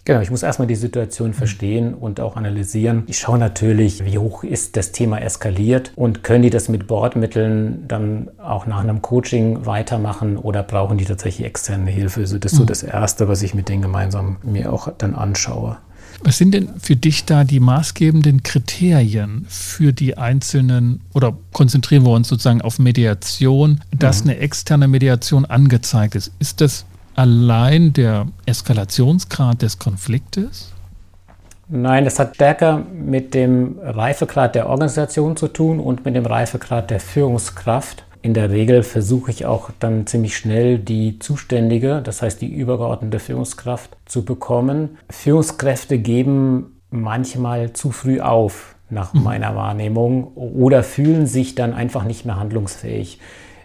Genau, 0.07 0.21
ich 0.21 0.29
muss 0.29 0.43
erstmal 0.43 0.67
die 0.67 0.75
Situation 0.75 1.33
verstehen 1.33 1.95
und 1.95 2.19
auch 2.19 2.35
analysieren. 2.35 3.03
Ich 3.07 3.17
schaue 3.17 3.39
natürlich, 3.39 4.05
wie 4.05 4.19
hoch 4.19 4.43
ist 4.43 4.77
das 4.77 4.91
Thema 4.91 5.17
eskaliert 5.17 5.91
und 5.95 6.23
können 6.23 6.43
die 6.43 6.51
das 6.51 6.69
mit 6.69 6.85
Bordmitteln 6.85 7.85
dann 7.87 8.29
auch 8.37 8.67
nach 8.67 8.81
einem 8.81 9.01
Coaching 9.01 9.65
weitermachen 9.65 10.37
oder 10.37 10.61
brauchen 10.61 10.99
die 10.99 11.05
tatsächlich 11.05 11.47
externe 11.47 11.89
Hilfe? 11.89 12.19
Also 12.19 12.37
das 12.37 12.51
ist 12.51 12.57
so 12.59 12.63
mhm. 12.63 12.67
das 12.67 12.83
Erste, 12.83 13.27
was 13.27 13.41
ich 13.41 13.55
mit 13.55 13.67
denen 13.67 13.81
gemeinsam 13.81 14.37
mir 14.43 14.71
auch 14.71 14.89
dann 14.95 15.15
anschaue. 15.15 15.77
Was 16.23 16.37
sind 16.37 16.53
denn 16.53 16.69
für 16.79 16.95
dich 16.95 17.25
da 17.25 17.43
die 17.43 17.59
maßgebenden 17.59 18.43
Kriterien 18.43 19.45
für 19.49 19.93
die 19.93 20.17
einzelnen, 20.17 21.01
oder 21.13 21.37
konzentrieren 21.51 22.03
wir 22.03 22.11
uns 22.11 22.27
sozusagen 22.27 22.61
auf 22.61 22.79
Mediation, 22.79 23.81
dass 23.91 24.23
mhm. 24.23 24.31
eine 24.31 24.39
externe 24.39 24.87
Mediation 24.87 25.45
angezeigt 25.45 26.15
ist? 26.15 26.31
Ist 26.39 26.61
das 26.61 26.85
allein 27.15 27.93
der 27.93 28.27
Eskalationsgrad 28.45 29.61
des 29.61 29.79
Konfliktes? 29.79 30.71
Nein, 31.67 32.05
das 32.05 32.19
hat 32.19 32.35
stärker 32.35 32.83
mit 32.93 33.33
dem 33.33 33.77
Reifegrad 33.81 34.53
der 34.53 34.69
Organisation 34.69 35.35
zu 35.35 35.47
tun 35.47 35.79
und 35.79 36.05
mit 36.05 36.15
dem 36.15 36.25
Reifegrad 36.25 36.91
der 36.91 36.99
Führungskraft. 36.99 38.03
In 38.25 38.33
der 38.33 38.49
Regel 38.49 38.81
versuche 38.81 39.29
ich 39.29 39.45
auch 39.45 39.69
dann 39.79 40.07
ziemlich 40.07 40.35
schnell 40.35 40.79
die 40.79 41.19
zuständige, 41.19 42.01
das 42.01 42.23
heißt 42.23 42.41
die 42.41 42.51
übergeordnete 42.51 43.19
Führungskraft 43.19 43.95
zu 44.05 44.25
bekommen. 44.25 44.97
Führungskräfte 45.11 45.99
geben 45.99 46.81
manchmal 46.89 47.73
zu 47.73 47.91
früh 47.91 48.21
auf 48.21 48.77
nach 48.89 49.13
mhm. 49.13 49.21
meiner 49.21 49.55
Wahrnehmung 49.55 50.25
oder 50.33 50.81
fühlen 50.81 51.27
sich 51.27 51.53
dann 51.53 51.75
einfach 51.75 52.03
nicht 52.03 52.25
mehr 52.25 52.39
handlungsfähig. 52.39 53.19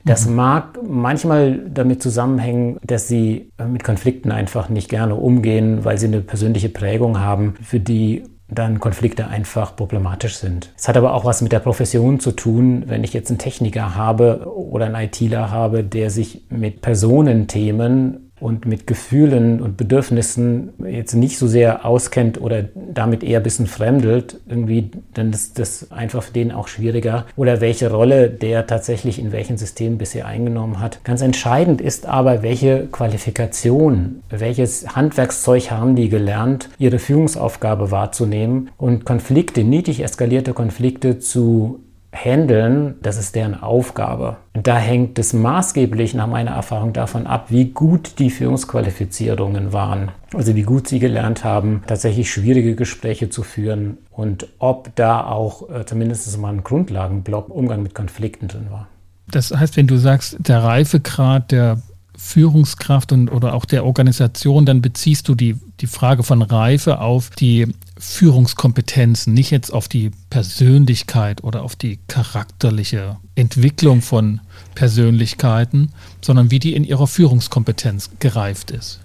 Das 0.05 0.27
mhm. 0.27 0.35
mag 0.35 0.79
manchmal 0.87 1.61
damit 1.73 2.03
zusammenhängen, 2.03 2.77
dass 2.85 3.09
sie 3.09 3.49
mit 3.67 3.83
Konflikten 3.83 4.31
einfach 4.31 4.69
nicht 4.69 4.91
gerne 4.91 5.15
umgehen, 5.15 5.87
weil 5.87 5.97
sie 5.97 6.09
eine 6.09 6.21
persönliche 6.21 6.69
Prägung 6.69 7.19
haben, 7.19 7.55
für 7.63 7.81
die 7.81 8.25
dann 8.51 8.81
Konflikte 8.81 9.29
einfach 9.29 9.77
problematisch 9.77 10.37
sind. 10.37 10.73
Es 10.77 10.89
hat 10.89 10.97
aber 10.97 11.15
auch 11.15 11.25
was 11.25 11.43
mit 11.43 11.53
der 11.53 11.61
Profession 11.61 12.21
zu 12.21 12.33
tun, 12.33 12.85
wenn 12.87 13.05
ich 13.05 13.13
jetzt 13.13 13.31
einen 13.31 13.39
Techniker 13.39 13.95
habe 13.95 14.47
oder 14.55 14.87
einen 14.87 14.95
ITler 14.95 15.51
habe, 15.51 15.85
der 15.85 16.11
sich 16.11 16.47
mit 16.51 16.81
Personenthemen 16.83 18.30
und 18.41 18.67
mit 18.67 18.87
Gefühlen 18.87 19.61
und 19.61 19.77
Bedürfnissen 19.77 20.71
jetzt 20.85 21.15
nicht 21.15 21.39
so 21.39 21.47
sehr 21.47 21.85
auskennt 21.85 22.41
oder 22.41 22.65
damit 22.75 23.23
eher 23.23 23.41
ein 23.41 23.43
bisschen 23.43 23.67
fremdelt, 23.67 24.41
irgendwie, 24.49 24.91
dann 25.15 25.31
ist 25.31 25.59
das 25.59 25.91
einfach 25.93 26.23
für 26.23 26.33
den 26.33 26.51
auch 26.53 26.69
schwieriger. 26.69 27.27
Oder 27.37 27.61
welche 27.61 27.91
Rolle 27.91 28.31
der 28.31 28.67
tatsächlich 28.67 29.19
in 29.19 29.33
welchem 29.33 29.57
System 29.57 29.99
bisher 29.99 30.27
eingenommen 30.27 30.81
hat. 30.81 31.05
Ganz 31.05 31.21
entscheidend 31.21 31.81
ist 31.81 32.07
aber, 32.07 32.43
welche 32.43 32.87
Qualifikation, 32.91 34.23
welches 34.31 34.97
Handwerkszeug 34.97 35.71
haben 35.71 35.97
die 35.97 36.09
gelernt, 36.09 36.71
ihre 36.79 36.99
Führungsaufgabe 36.99 37.91
wahrzunehmen 37.91 38.71
und 38.79 39.05
Konflikte, 39.05 39.65
niedrig 39.65 40.03
eskalierte 40.03 40.55
Konflikte 40.55 41.19
zu 41.19 41.81
handeln, 42.13 42.97
das 43.03 43.17
ist 43.19 43.35
deren 43.37 43.61
Aufgabe. 43.61 44.37
Und 44.55 44.67
da 44.67 44.77
hängt 44.77 45.19
es 45.19 45.33
maßgeblich 45.33 46.15
nach 46.15 46.27
meiner 46.27 46.53
Erfahrung 46.53 46.93
davon 46.93 47.27
ab, 47.27 47.47
wie 47.49 47.67
gut 47.67 48.19
die 48.19 48.31
Führungsqualifizierungen 48.31 49.73
waren. 49.73 50.11
Also 50.35 50.55
wie 50.57 50.63
gut 50.63 50.89
sie 50.89 50.99
gelernt 50.99 51.45
haben, 51.45 51.83
tatsächlich 51.87 52.31
schwierige 52.31 52.75
Gespräche 52.75 53.31
zu 53.31 53.43
führen 53.43 53.99
und 54.11 54.49
ob 54.59 54.95
da 54.97 55.25
auch 55.25 55.69
äh, 55.71 55.87
zumindest 55.87 56.37
mal 56.39 56.53
ein 56.53 56.65
Grundlagenblock 56.65 57.49
Umgang 57.49 57.83
mit 57.83 57.95
Konflikten 57.95 58.49
drin 58.49 58.67
war. 58.71 58.89
Das 59.29 59.53
heißt, 59.53 59.77
wenn 59.77 59.87
du 59.87 59.97
sagst, 59.97 60.37
der 60.39 60.63
Reifegrad 60.63 61.53
der 61.53 61.81
Führungskraft 62.17 63.13
und 63.13 63.31
oder 63.31 63.55
auch 63.55 63.65
der 63.65 63.85
Organisation, 63.85 64.67
dann 64.67 64.83
beziehst 64.83 65.29
du 65.29 65.35
die, 65.35 65.57
die 65.81 65.87
Frage 65.87 66.23
von 66.23 66.43
Reife 66.43 67.01
auf 67.01 67.31
die 67.31 67.69
Führungskompetenzen, 68.01 69.35
nicht 69.35 69.51
jetzt 69.51 69.73
auf 69.73 69.87
die 69.87 70.11
Persönlichkeit 70.31 71.45
oder 71.45 71.63
auf 71.63 71.77
die 71.77 71.99
charakterliche 72.09 73.19
Entwicklung 73.35 74.03
von 74.03 74.41
Persönlichkeiten, 74.75 75.93
sondern 76.25 76.51
wie 76.51 76.59
die 76.59 76.75
in 76.75 76.85
ihrer 76.85 77.07
Führungskompetenz 77.07 78.11
gereift 78.19 78.71
ist. 78.71 79.01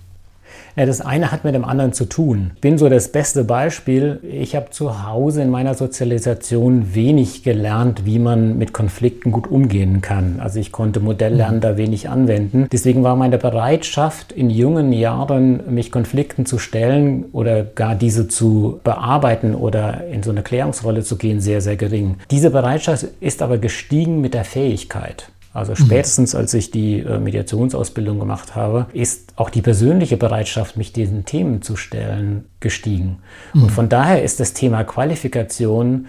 Ja, 0.77 0.85
das 0.85 0.99
eine 0.99 1.31
hat 1.31 1.45
mit 1.45 1.55
dem 1.55 1.63
anderen 1.63 1.93
zu 1.93 2.03
tun. 2.03 2.51
Ich 2.55 2.61
bin 2.61 2.77
so 2.77 2.89
das 2.89 3.07
beste 3.07 3.45
Beispiel. 3.45 4.19
Ich 4.29 4.57
habe 4.57 4.71
zu 4.71 5.07
Hause 5.07 5.41
in 5.41 5.49
meiner 5.49 5.73
Sozialisation 5.73 6.93
wenig 6.93 7.43
gelernt, 7.43 8.05
wie 8.05 8.19
man 8.19 8.57
mit 8.57 8.73
Konflikten 8.73 9.31
gut 9.31 9.47
umgehen 9.49 10.01
kann. 10.01 10.41
Also 10.41 10.59
ich 10.59 10.73
konnte 10.73 10.99
Modelllernen 10.99 11.61
da 11.61 11.77
wenig 11.77 12.09
anwenden. 12.09 12.67
Deswegen 12.73 13.03
war 13.03 13.15
meine 13.15 13.37
Bereitschaft 13.37 14.33
in 14.33 14.49
jungen 14.49 14.91
Jahren, 14.91 15.73
mich 15.73 15.93
Konflikten 15.93 16.45
zu 16.45 16.57
stellen 16.57 17.25
oder 17.31 17.63
gar 17.63 17.95
diese 17.95 18.27
zu 18.27 18.81
bearbeiten 18.83 19.55
oder 19.55 20.05
in 20.07 20.23
so 20.23 20.31
eine 20.31 20.43
Klärungsrolle 20.43 21.03
zu 21.03 21.15
gehen, 21.17 21.39
sehr, 21.39 21.61
sehr 21.61 21.77
gering. 21.77 22.17
Diese 22.31 22.49
Bereitschaft 22.49 23.05
ist 23.21 23.41
aber 23.41 23.59
gestiegen 23.59 24.19
mit 24.19 24.33
der 24.33 24.43
Fähigkeit. 24.43 25.29
Also 25.55 25.71
mhm. 25.71 25.77
spätestens 25.77 26.35
als 26.35 26.53
ich 26.53 26.69
die 26.69 26.99
äh, 26.99 27.17
Mediationsausbildung 27.17 28.19
gemacht 28.19 28.55
habe, 28.55 28.87
ist 28.91 29.33
auch 29.37 29.49
die 29.49 29.61
persönliche 29.61 30.17
Bereitschaft, 30.17 30.75
mich 30.75 30.91
diesen 30.91 31.23
Themen 31.23 31.61
zu 31.61 31.77
stellen, 31.77 32.43
gestiegen. 32.59 33.19
Mhm. 33.53 33.63
Und 33.63 33.71
von 33.71 33.87
daher 33.87 34.21
ist 34.21 34.41
das 34.41 34.51
Thema 34.51 34.83
Qualifikation 34.83 36.07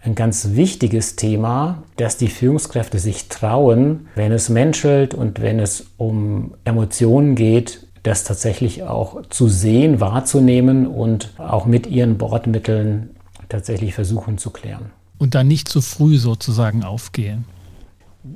ein 0.00 0.14
ganz 0.14 0.50
wichtiges 0.52 1.16
Thema, 1.16 1.82
dass 1.96 2.18
die 2.18 2.28
Führungskräfte 2.28 3.00
sich 3.00 3.28
trauen, 3.28 4.06
wenn 4.14 4.30
es 4.30 4.48
menschelt 4.48 5.12
und 5.12 5.40
wenn 5.40 5.58
es 5.58 5.86
um 5.96 6.54
Emotionen 6.64 7.34
geht, 7.34 7.88
das 8.04 8.22
tatsächlich 8.22 8.84
auch 8.84 9.22
zu 9.28 9.48
sehen, 9.48 9.98
wahrzunehmen 9.98 10.86
und 10.86 11.32
auch 11.38 11.66
mit 11.66 11.88
ihren 11.88 12.16
Bordmitteln 12.16 13.10
tatsächlich 13.48 13.94
versuchen 13.94 14.38
zu 14.38 14.50
klären. 14.50 14.90
Und 15.18 15.34
dann 15.34 15.48
nicht 15.48 15.68
zu 15.68 15.80
früh 15.80 16.16
sozusagen 16.16 16.84
aufgehen 16.84 17.46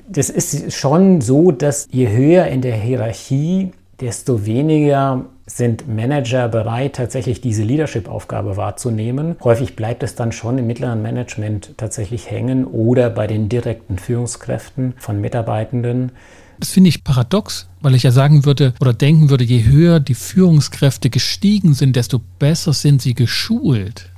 das 0.08 0.30
ist 0.30 0.74
schon 0.74 1.20
so, 1.20 1.50
dass 1.50 1.88
je 1.90 2.08
höher 2.08 2.46
in 2.46 2.60
der 2.60 2.76
Hierarchie, 2.76 3.72
desto 4.00 4.46
weniger 4.46 5.24
sind 5.46 5.88
Manager 5.88 6.48
bereit, 6.48 6.96
tatsächlich 6.96 7.40
diese 7.40 7.62
Leadership-Aufgabe 7.62 8.56
wahrzunehmen. 8.56 9.36
Häufig 9.42 9.76
bleibt 9.76 10.02
es 10.02 10.14
dann 10.14 10.30
schon 10.30 10.58
im 10.58 10.66
mittleren 10.66 11.00
Management 11.00 11.72
tatsächlich 11.78 12.30
hängen 12.30 12.66
oder 12.66 13.08
bei 13.08 13.26
den 13.26 13.48
direkten 13.48 13.98
Führungskräften 13.98 14.94
von 14.98 15.20
Mitarbeitenden. 15.20 16.12
Das 16.60 16.70
finde 16.70 16.88
ich 16.88 17.02
paradox, 17.02 17.68
weil 17.80 17.94
ich 17.94 18.02
ja 18.02 18.10
sagen 18.10 18.44
würde 18.44 18.74
oder 18.80 18.92
denken 18.92 19.30
würde, 19.30 19.44
je 19.44 19.64
höher 19.64 20.00
die 20.00 20.14
Führungskräfte 20.14 21.08
gestiegen 21.08 21.72
sind, 21.72 21.96
desto 21.96 22.20
besser 22.38 22.72
sind 22.72 23.00
sie 23.00 23.14
geschult. 23.14 24.10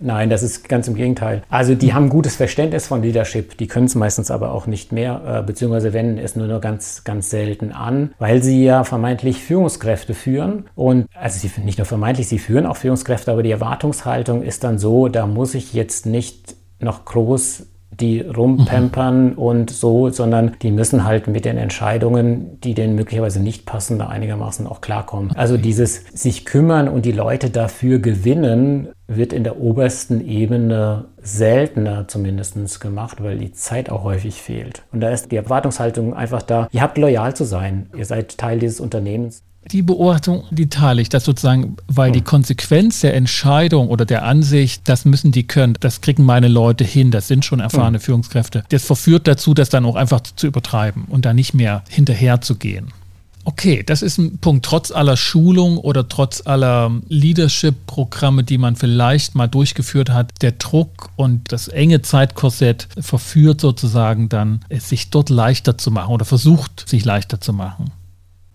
Nein, 0.00 0.30
das 0.30 0.42
ist 0.42 0.68
ganz 0.68 0.88
im 0.88 0.94
Gegenteil. 0.94 1.42
Also 1.50 1.74
die 1.74 1.92
haben 1.92 2.08
gutes 2.08 2.36
Verständnis 2.36 2.86
von 2.86 3.02
Leadership, 3.02 3.56
die 3.58 3.66
können 3.66 3.86
es 3.86 3.94
meistens 3.94 4.30
aber 4.30 4.52
auch 4.52 4.66
nicht 4.66 4.92
mehr, 4.92 5.40
äh, 5.40 5.42
beziehungsweise 5.42 5.92
wenden 5.92 6.18
es 6.18 6.36
nur 6.36 6.46
noch 6.46 6.60
ganz, 6.60 7.04
ganz 7.04 7.30
selten 7.30 7.72
an, 7.72 8.12
weil 8.18 8.42
sie 8.42 8.64
ja 8.64 8.84
vermeintlich 8.84 9.42
Führungskräfte 9.42 10.14
führen. 10.14 10.64
Und 10.74 11.06
also 11.14 11.38
sie 11.38 11.50
nicht 11.62 11.78
nur 11.78 11.86
vermeintlich, 11.86 12.28
sie 12.28 12.38
führen 12.38 12.66
auch 12.66 12.76
Führungskräfte, 12.76 13.30
aber 13.30 13.42
die 13.42 13.50
Erwartungshaltung 13.50 14.42
ist 14.42 14.64
dann 14.64 14.78
so, 14.78 15.08
da 15.08 15.26
muss 15.26 15.54
ich 15.54 15.74
jetzt 15.74 16.06
nicht 16.06 16.56
noch 16.80 17.04
groß 17.04 17.66
die 17.90 18.20
rumpampern 18.20 19.32
mhm. 19.32 19.38
und 19.38 19.70
so, 19.70 20.10
sondern 20.10 20.56
die 20.62 20.70
müssen 20.70 21.04
halt 21.04 21.26
mit 21.26 21.44
den 21.44 21.58
Entscheidungen, 21.58 22.60
die 22.60 22.74
denen 22.74 22.94
möglicherweise 22.94 23.40
nicht 23.40 23.66
passen, 23.66 23.98
da 23.98 24.08
einigermaßen 24.08 24.66
auch 24.66 24.80
klarkommen. 24.80 25.32
Also 25.34 25.56
dieses 25.56 26.04
sich 26.12 26.44
kümmern 26.44 26.88
und 26.88 27.04
die 27.04 27.12
Leute 27.12 27.50
dafür 27.50 27.98
gewinnen, 27.98 28.88
wird 29.06 29.32
in 29.32 29.42
der 29.42 29.60
obersten 29.60 30.26
Ebene 30.26 31.06
seltener 31.20 32.06
zumindest 32.06 32.80
gemacht, 32.80 33.22
weil 33.22 33.38
die 33.38 33.52
Zeit 33.52 33.90
auch 33.90 34.04
häufig 34.04 34.40
fehlt. 34.40 34.84
Und 34.92 35.00
da 35.00 35.10
ist 35.10 35.32
die 35.32 35.36
Erwartungshaltung 35.36 36.14
einfach 36.14 36.42
da, 36.42 36.68
ihr 36.70 36.80
habt 36.80 36.96
loyal 36.96 37.34
zu 37.34 37.44
sein, 37.44 37.90
ihr 37.96 38.04
seid 38.04 38.38
Teil 38.38 38.60
dieses 38.60 38.80
Unternehmens. 38.80 39.42
Die 39.70 39.82
Beobachtung, 39.82 40.44
die 40.50 40.68
teile 40.68 41.02
ich, 41.02 41.10
dass 41.10 41.24
sozusagen, 41.24 41.76
weil 41.86 42.12
die 42.12 42.22
Konsequenz 42.22 43.00
der 43.00 43.14
Entscheidung 43.14 43.88
oder 43.88 44.04
der 44.06 44.24
Ansicht, 44.24 44.82
das 44.88 45.04
müssen 45.04 45.32
die 45.32 45.46
können, 45.46 45.76
das 45.80 46.00
kriegen 46.00 46.24
meine 46.24 46.48
Leute 46.48 46.82
hin, 46.82 47.10
das 47.10 47.28
sind 47.28 47.44
schon 47.44 47.60
erfahrene 47.60 47.98
mhm. 47.98 48.02
Führungskräfte, 48.02 48.64
das 48.70 48.84
verführt 48.84 49.28
dazu, 49.28 49.52
das 49.52 49.68
dann 49.68 49.84
auch 49.84 49.96
einfach 49.96 50.20
zu 50.22 50.46
übertreiben 50.46 51.04
und 51.04 51.24
da 51.24 51.34
nicht 51.34 51.52
mehr 51.52 51.84
hinterher 51.88 52.40
zu 52.40 52.56
gehen. 52.56 52.88
Okay, 53.44 53.82
das 53.84 54.02
ist 54.02 54.18
ein 54.18 54.38
Punkt. 54.38 54.66
Trotz 54.66 54.90
aller 54.90 55.16
Schulung 55.16 55.78
oder 55.78 56.08
trotz 56.08 56.46
aller 56.46 56.90
Leadership-Programme, 57.08 58.44
die 58.44 58.58
man 58.58 58.76
vielleicht 58.76 59.34
mal 59.34 59.46
durchgeführt 59.46 60.10
hat, 60.10 60.30
der 60.42 60.52
Druck 60.52 61.10
und 61.16 61.50
das 61.52 61.68
enge 61.68 62.02
Zeitkorsett 62.02 62.88
verführt 62.98 63.60
sozusagen 63.60 64.28
dann, 64.28 64.60
es 64.68 64.88
sich 64.88 65.10
dort 65.10 65.30
leichter 65.30 65.78
zu 65.78 65.90
machen 65.90 66.12
oder 66.12 66.26
versucht, 66.26 66.88
sich 66.88 67.04
leichter 67.04 67.40
zu 67.40 67.52
machen 67.52 67.92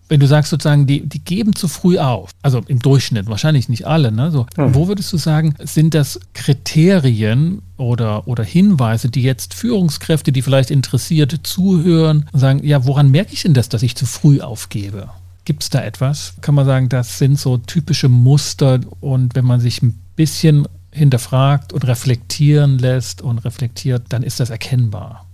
wenn 0.08 0.20
du 0.20 0.26
sagst 0.26 0.50
sozusagen, 0.50 0.86
die, 0.86 1.06
die 1.06 1.18
geben 1.18 1.54
zu 1.54 1.68
früh 1.68 1.98
auf, 1.98 2.30
also 2.42 2.62
im 2.66 2.78
Durchschnitt, 2.78 3.26
wahrscheinlich 3.26 3.68
nicht 3.68 3.86
alle, 3.86 4.12
ne? 4.12 4.30
so, 4.30 4.46
hm. 4.56 4.74
wo 4.74 4.88
würdest 4.88 5.12
du 5.12 5.16
sagen, 5.16 5.54
sind 5.62 5.94
das 5.94 6.20
Kriterien 6.34 7.62
oder, 7.76 8.28
oder 8.28 8.44
Hinweise, 8.44 9.08
die 9.08 9.22
jetzt 9.22 9.54
Führungskräfte, 9.54 10.32
die 10.32 10.42
vielleicht 10.42 10.70
interessiert 10.70 11.40
zuhören 11.42 12.28
und 12.32 12.40
sagen, 12.40 12.64
ja, 12.64 12.84
woran 12.86 13.10
merke 13.10 13.32
ich 13.32 13.42
denn 13.42 13.54
das, 13.54 13.68
dass 13.68 13.82
ich 13.82 13.96
zu 13.96 14.06
früh 14.06 14.40
aufgebe? 14.40 15.08
Gibt 15.44 15.62
es 15.62 15.70
da 15.70 15.82
etwas? 15.82 16.34
Kann 16.40 16.54
man 16.54 16.66
sagen, 16.66 16.88
das 16.88 17.18
sind 17.18 17.38
so 17.38 17.58
typische 17.58 18.08
Muster 18.08 18.80
und 19.00 19.34
wenn 19.34 19.44
man 19.44 19.60
sich 19.60 19.82
ein 19.82 20.00
bisschen 20.16 20.66
hinterfragt 20.90 21.72
und 21.72 21.86
reflektieren 21.86 22.78
lässt 22.78 23.22
und 23.22 23.38
reflektiert, 23.38 24.04
dann 24.08 24.22
ist 24.22 24.40
das 24.40 24.50
erkennbar. 24.50 25.25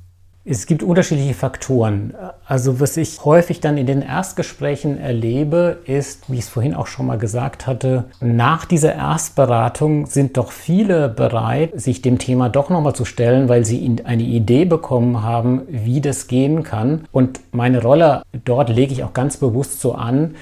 Es 0.45 0.67
gibt 0.67 0.83
unterschiedliche 0.83 1.35
Faktoren. 1.35 2.15
Also 2.45 2.81
was 2.81 2.97
ich 2.97 3.25
häufig 3.25 3.61
dann 3.61 3.79
in 3.79 3.87
den 3.87 4.03
Erstgesprächen 4.03 4.99
erlebe, 4.99 5.79
ist, 5.85 6.29
wie 6.29 6.39
ich 6.39 6.41
es 6.41 6.49
vorhin 6.49 6.75
auch 6.75 6.89
schon 6.89 7.07
mal 7.07 7.17
gesagt 7.17 7.69
hatte, 7.69 8.07
nach 8.21 8.65
dieser 8.65 8.93
Erstberatung 8.93 10.07
sind 10.07 10.37
doch 10.37 10.51
viele 10.51 11.09
bereit, 11.09 11.71
sich 11.81 12.03
dem 12.03 12.19
Thema 12.19 12.49
doch 12.49 12.71
nochmal 12.71 12.97
zu 12.97 13.05
stellen, 13.05 13.49
weil 13.49 13.65
sie 13.65 13.99
eine 14.03 14.25
Idee 14.25 14.65
bekommen 14.65 15.23
haben, 15.23 15.63
wie 15.69 16.01
das 16.01 16.27
gehen 16.27 16.65
kann. 16.65 17.05
Und 17.13 17.39
meine 17.53 17.81
Rolle 17.81 18.23
dort 18.45 18.69
lege 18.69 18.93
ich 18.93 19.05
auch 19.05 19.13
ganz 19.13 19.37
bewusst 19.37 19.81
so 19.81 19.93
an, 19.93 20.35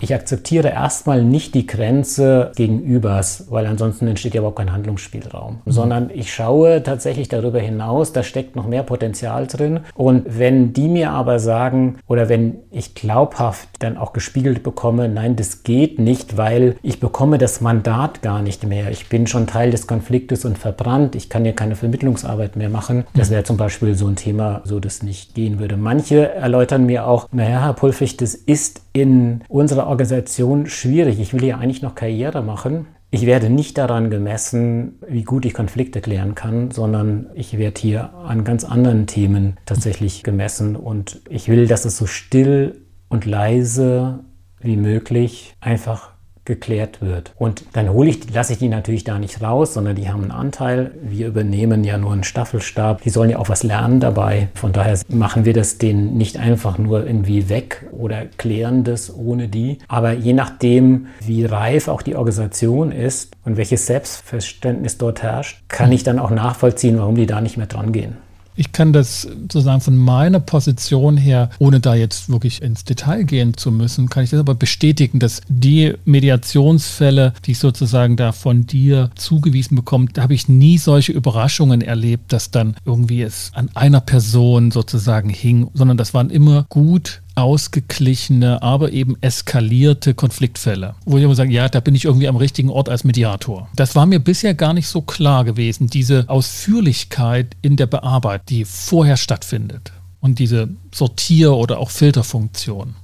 Ich 0.00 0.14
akzeptiere 0.14 0.68
erstmal 0.68 1.22
nicht 1.22 1.54
die 1.54 1.66
Grenze 1.66 2.52
gegenübers, 2.56 3.46
weil 3.50 3.66
ansonsten 3.66 4.06
entsteht 4.06 4.34
ja 4.34 4.40
überhaupt 4.40 4.58
kein 4.58 4.72
Handlungsspielraum, 4.72 5.60
mhm. 5.64 5.70
sondern 5.70 6.10
ich 6.12 6.32
schaue 6.32 6.82
tatsächlich 6.82 7.28
darüber 7.28 7.60
hinaus, 7.60 8.12
da 8.12 8.22
steckt 8.22 8.56
noch 8.56 8.66
mehr 8.66 8.82
Potenzial 8.82 9.46
drin. 9.46 9.80
Und 9.94 10.24
wenn 10.26 10.72
die 10.72 10.88
mir 10.88 11.10
aber 11.10 11.38
sagen 11.38 11.98
oder 12.06 12.28
wenn 12.28 12.56
ich 12.70 12.94
glaubhaft 12.94 13.68
dann 13.80 13.96
auch 13.96 14.12
gespiegelt 14.12 14.62
bekomme, 14.62 15.08
nein, 15.08 15.36
das 15.36 15.62
geht 15.62 15.98
nicht, 15.98 16.36
weil 16.36 16.76
ich 16.82 17.00
bekomme 17.00 17.38
das 17.38 17.60
Mandat 17.60 18.22
gar 18.22 18.42
nicht 18.42 18.64
mehr. 18.64 18.90
Ich 18.90 19.08
bin 19.08 19.26
schon 19.26 19.46
Teil 19.46 19.70
des 19.70 19.86
Konfliktes 19.86 20.44
und 20.44 20.58
verbrannt. 20.58 21.14
Ich 21.14 21.28
kann 21.28 21.44
ja 21.44 21.52
keine 21.52 21.76
Vermittlungsarbeit 21.76 22.56
mehr 22.56 22.68
machen. 22.68 23.04
Das 23.14 23.30
wäre 23.30 23.44
zum 23.44 23.56
Beispiel 23.56 23.94
so 23.94 24.06
ein 24.06 24.16
Thema, 24.16 24.62
so 24.64 24.80
das 24.80 25.02
nicht 25.02 25.34
gehen 25.34 25.58
würde. 25.58 25.76
Manche 25.76 26.30
erläutern 26.32 26.86
mir 26.86 27.06
auch, 27.06 27.28
naja, 27.32 27.62
Herr 27.62 27.74
Pulfig, 27.74 28.16
das 28.16 28.34
ist 28.34 28.80
in 28.92 29.42
unserer 29.48 29.73
Organisation 29.82 30.66
schwierig. 30.66 31.20
Ich 31.20 31.32
will 31.34 31.44
ja 31.44 31.58
eigentlich 31.58 31.82
noch 31.82 31.94
Karriere 31.94 32.42
machen. 32.42 32.86
Ich 33.10 33.26
werde 33.26 33.50
nicht 33.50 33.78
daran 33.78 34.10
gemessen, 34.10 34.98
wie 35.06 35.22
gut 35.22 35.44
ich 35.44 35.54
Konflikte 35.54 36.00
klären 36.00 36.34
kann, 36.34 36.70
sondern 36.70 37.30
ich 37.34 37.58
werde 37.58 37.80
hier 37.80 38.14
an 38.14 38.42
ganz 38.42 38.64
anderen 38.64 39.06
Themen 39.06 39.56
tatsächlich 39.66 40.22
gemessen. 40.22 40.74
Und 40.74 41.20
ich 41.28 41.48
will, 41.48 41.66
dass 41.66 41.84
es 41.84 41.96
so 41.96 42.06
still 42.06 42.80
und 43.08 43.24
leise 43.24 44.24
wie 44.58 44.76
möglich 44.76 45.54
einfach 45.60 46.13
geklärt 46.44 47.00
wird. 47.00 47.32
Und 47.36 47.64
dann 47.72 47.90
hole 47.90 48.10
ich, 48.10 48.32
lasse 48.32 48.52
ich 48.52 48.58
die 48.58 48.68
natürlich 48.68 49.04
da 49.04 49.18
nicht 49.18 49.42
raus, 49.42 49.74
sondern 49.74 49.96
die 49.96 50.08
haben 50.08 50.22
einen 50.22 50.30
Anteil. 50.30 50.92
Wir 51.02 51.28
übernehmen 51.28 51.84
ja 51.84 51.98
nur 51.98 52.12
einen 52.12 52.24
Staffelstab. 52.24 53.02
Die 53.02 53.10
sollen 53.10 53.30
ja 53.30 53.38
auch 53.38 53.48
was 53.48 53.62
lernen 53.62 54.00
dabei. 54.00 54.48
Von 54.54 54.72
daher 54.72 54.98
machen 55.08 55.44
wir 55.44 55.52
das 55.52 55.78
denen 55.78 56.16
nicht 56.16 56.38
einfach 56.38 56.78
nur 56.78 57.06
irgendwie 57.06 57.48
weg 57.48 57.86
oder 57.92 58.26
klären 58.36 58.84
das 58.84 59.14
ohne 59.14 59.48
die. 59.48 59.78
Aber 59.88 60.12
je 60.12 60.32
nachdem, 60.32 61.06
wie 61.20 61.44
reif 61.44 61.88
auch 61.88 62.02
die 62.02 62.16
Organisation 62.16 62.92
ist 62.92 63.36
und 63.44 63.56
welches 63.56 63.86
Selbstverständnis 63.86 64.98
dort 64.98 65.22
herrscht, 65.22 65.62
kann 65.68 65.92
ich 65.92 66.02
dann 66.02 66.18
auch 66.18 66.30
nachvollziehen, 66.30 66.98
warum 66.98 67.14
die 67.14 67.26
da 67.26 67.40
nicht 67.40 67.56
mehr 67.56 67.66
dran 67.66 67.92
gehen. 67.92 68.16
Ich 68.56 68.72
kann 68.72 68.92
das 68.92 69.22
sozusagen 69.22 69.80
von 69.80 69.96
meiner 69.96 70.40
Position 70.40 71.16
her, 71.16 71.50
ohne 71.58 71.80
da 71.80 71.94
jetzt 71.94 72.28
wirklich 72.28 72.62
ins 72.62 72.84
Detail 72.84 73.24
gehen 73.24 73.56
zu 73.56 73.70
müssen, 73.70 74.08
kann 74.08 74.24
ich 74.24 74.30
das 74.30 74.40
aber 74.40 74.54
bestätigen, 74.54 75.18
dass 75.18 75.40
die 75.48 75.94
Mediationsfälle, 76.04 77.34
die 77.44 77.52
ich 77.52 77.58
sozusagen 77.58 78.16
da 78.16 78.32
von 78.32 78.66
dir 78.66 79.10
zugewiesen 79.16 79.76
bekomme, 79.76 80.06
da 80.12 80.22
habe 80.22 80.34
ich 80.34 80.48
nie 80.48 80.78
solche 80.78 81.12
Überraschungen 81.12 81.82
erlebt, 81.82 82.32
dass 82.32 82.50
dann 82.50 82.76
irgendwie 82.84 83.22
es 83.22 83.50
an 83.54 83.70
einer 83.74 84.00
Person 84.00 84.70
sozusagen 84.70 85.30
hing, 85.30 85.68
sondern 85.74 85.96
das 85.96 86.14
waren 86.14 86.30
immer 86.30 86.66
gut 86.68 87.22
ausgeglichene, 87.34 88.62
aber 88.62 88.92
eben 88.92 89.16
eskalierte 89.20 90.14
Konfliktfälle, 90.14 90.94
wo 91.04 91.18
ich 91.18 91.24
immer 91.24 91.34
sage, 91.34 91.52
ja, 91.52 91.68
da 91.68 91.80
bin 91.80 91.94
ich 91.94 92.04
irgendwie 92.04 92.28
am 92.28 92.36
richtigen 92.36 92.70
Ort 92.70 92.88
als 92.88 93.04
Mediator. 93.04 93.68
Das 93.74 93.94
war 93.94 94.06
mir 94.06 94.20
bisher 94.20 94.54
gar 94.54 94.72
nicht 94.72 94.86
so 94.86 95.02
klar 95.02 95.44
gewesen, 95.44 95.88
diese 95.88 96.24
Ausführlichkeit 96.28 97.56
in 97.62 97.76
der 97.76 97.86
Bearbeitung, 97.86 98.46
die 98.48 98.64
vorher 98.64 99.16
stattfindet 99.16 99.92
und 100.20 100.38
diese 100.38 100.68
Sortier- 100.92 101.54
oder 101.54 101.78
auch 101.78 101.90
Filterfunktion. 101.90 102.94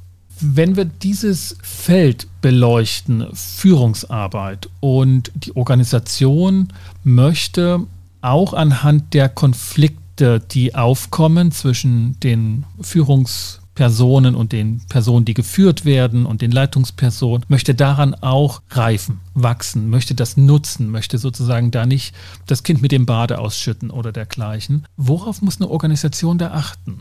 Wenn 0.41 0.75
wir 0.75 0.87
dieses 0.87 1.59
Feld 1.63 2.27
beleuchten, 2.41 3.27
Führungsarbeit 3.35 4.71
und 4.81 5.31
die 5.35 5.55
Organisation 5.55 6.73
möchte 7.05 7.81
auch 8.23 8.55
anhand 8.55 9.13
der 9.13 9.29
Konflikte, 9.29 10.41
die 10.41 10.75
aufkommen 10.75 11.53
zwischen 11.53 12.19
den 12.21 12.65
Führungs 12.81 13.60
Personen 13.75 14.35
und 14.35 14.53
den 14.53 14.83
Personen, 14.89 15.25
die 15.25 15.35
geführt 15.35 15.85
werden 15.85 16.27
und 16.27 16.43
den 16.43 16.51
Leitungspersonen, 16.51 17.47
möchte 17.49 17.75
daran 17.75 18.15
auch 18.15 18.63
reifen, 18.71 19.21
wachsen, 19.35 19.89
möchte 19.89 20.15
das 20.15 20.37
nutzen, 20.37 20.91
möchte 20.91 21.19
sozusagen 21.19 21.71
da 21.71 21.87
nicht 21.87 22.15
das 22.47 22.63
Kind 22.63 22.83
mit 22.83 22.93
dem 22.93 23.07
Bade 23.07 23.39
ausschütten 23.39 23.91
oder 23.91 24.13
dergleichen. 24.13 24.87
Worauf 24.97 25.41
muss 25.41 25.61
eine 25.61 25.71
Organisation 25.71 26.39
da 26.39 26.51
achten, 26.51 27.01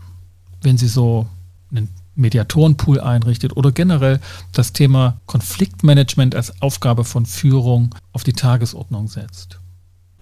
wenn 0.61 0.77
sie 0.77 0.87
so 0.87 1.27
einen 1.71 1.89
Mediatorenpool 2.15 2.99
einrichtet 2.99 3.55
oder 3.55 3.71
generell 3.71 4.19
das 4.51 4.73
Thema 4.73 5.17
Konfliktmanagement 5.25 6.35
als 6.35 6.61
Aufgabe 6.61 7.05
von 7.05 7.25
Führung 7.25 7.95
auf 8.11 8.23
die 8.23 8.33
Tagesordnung 8.33 9.07
setzt? 9.07 9.59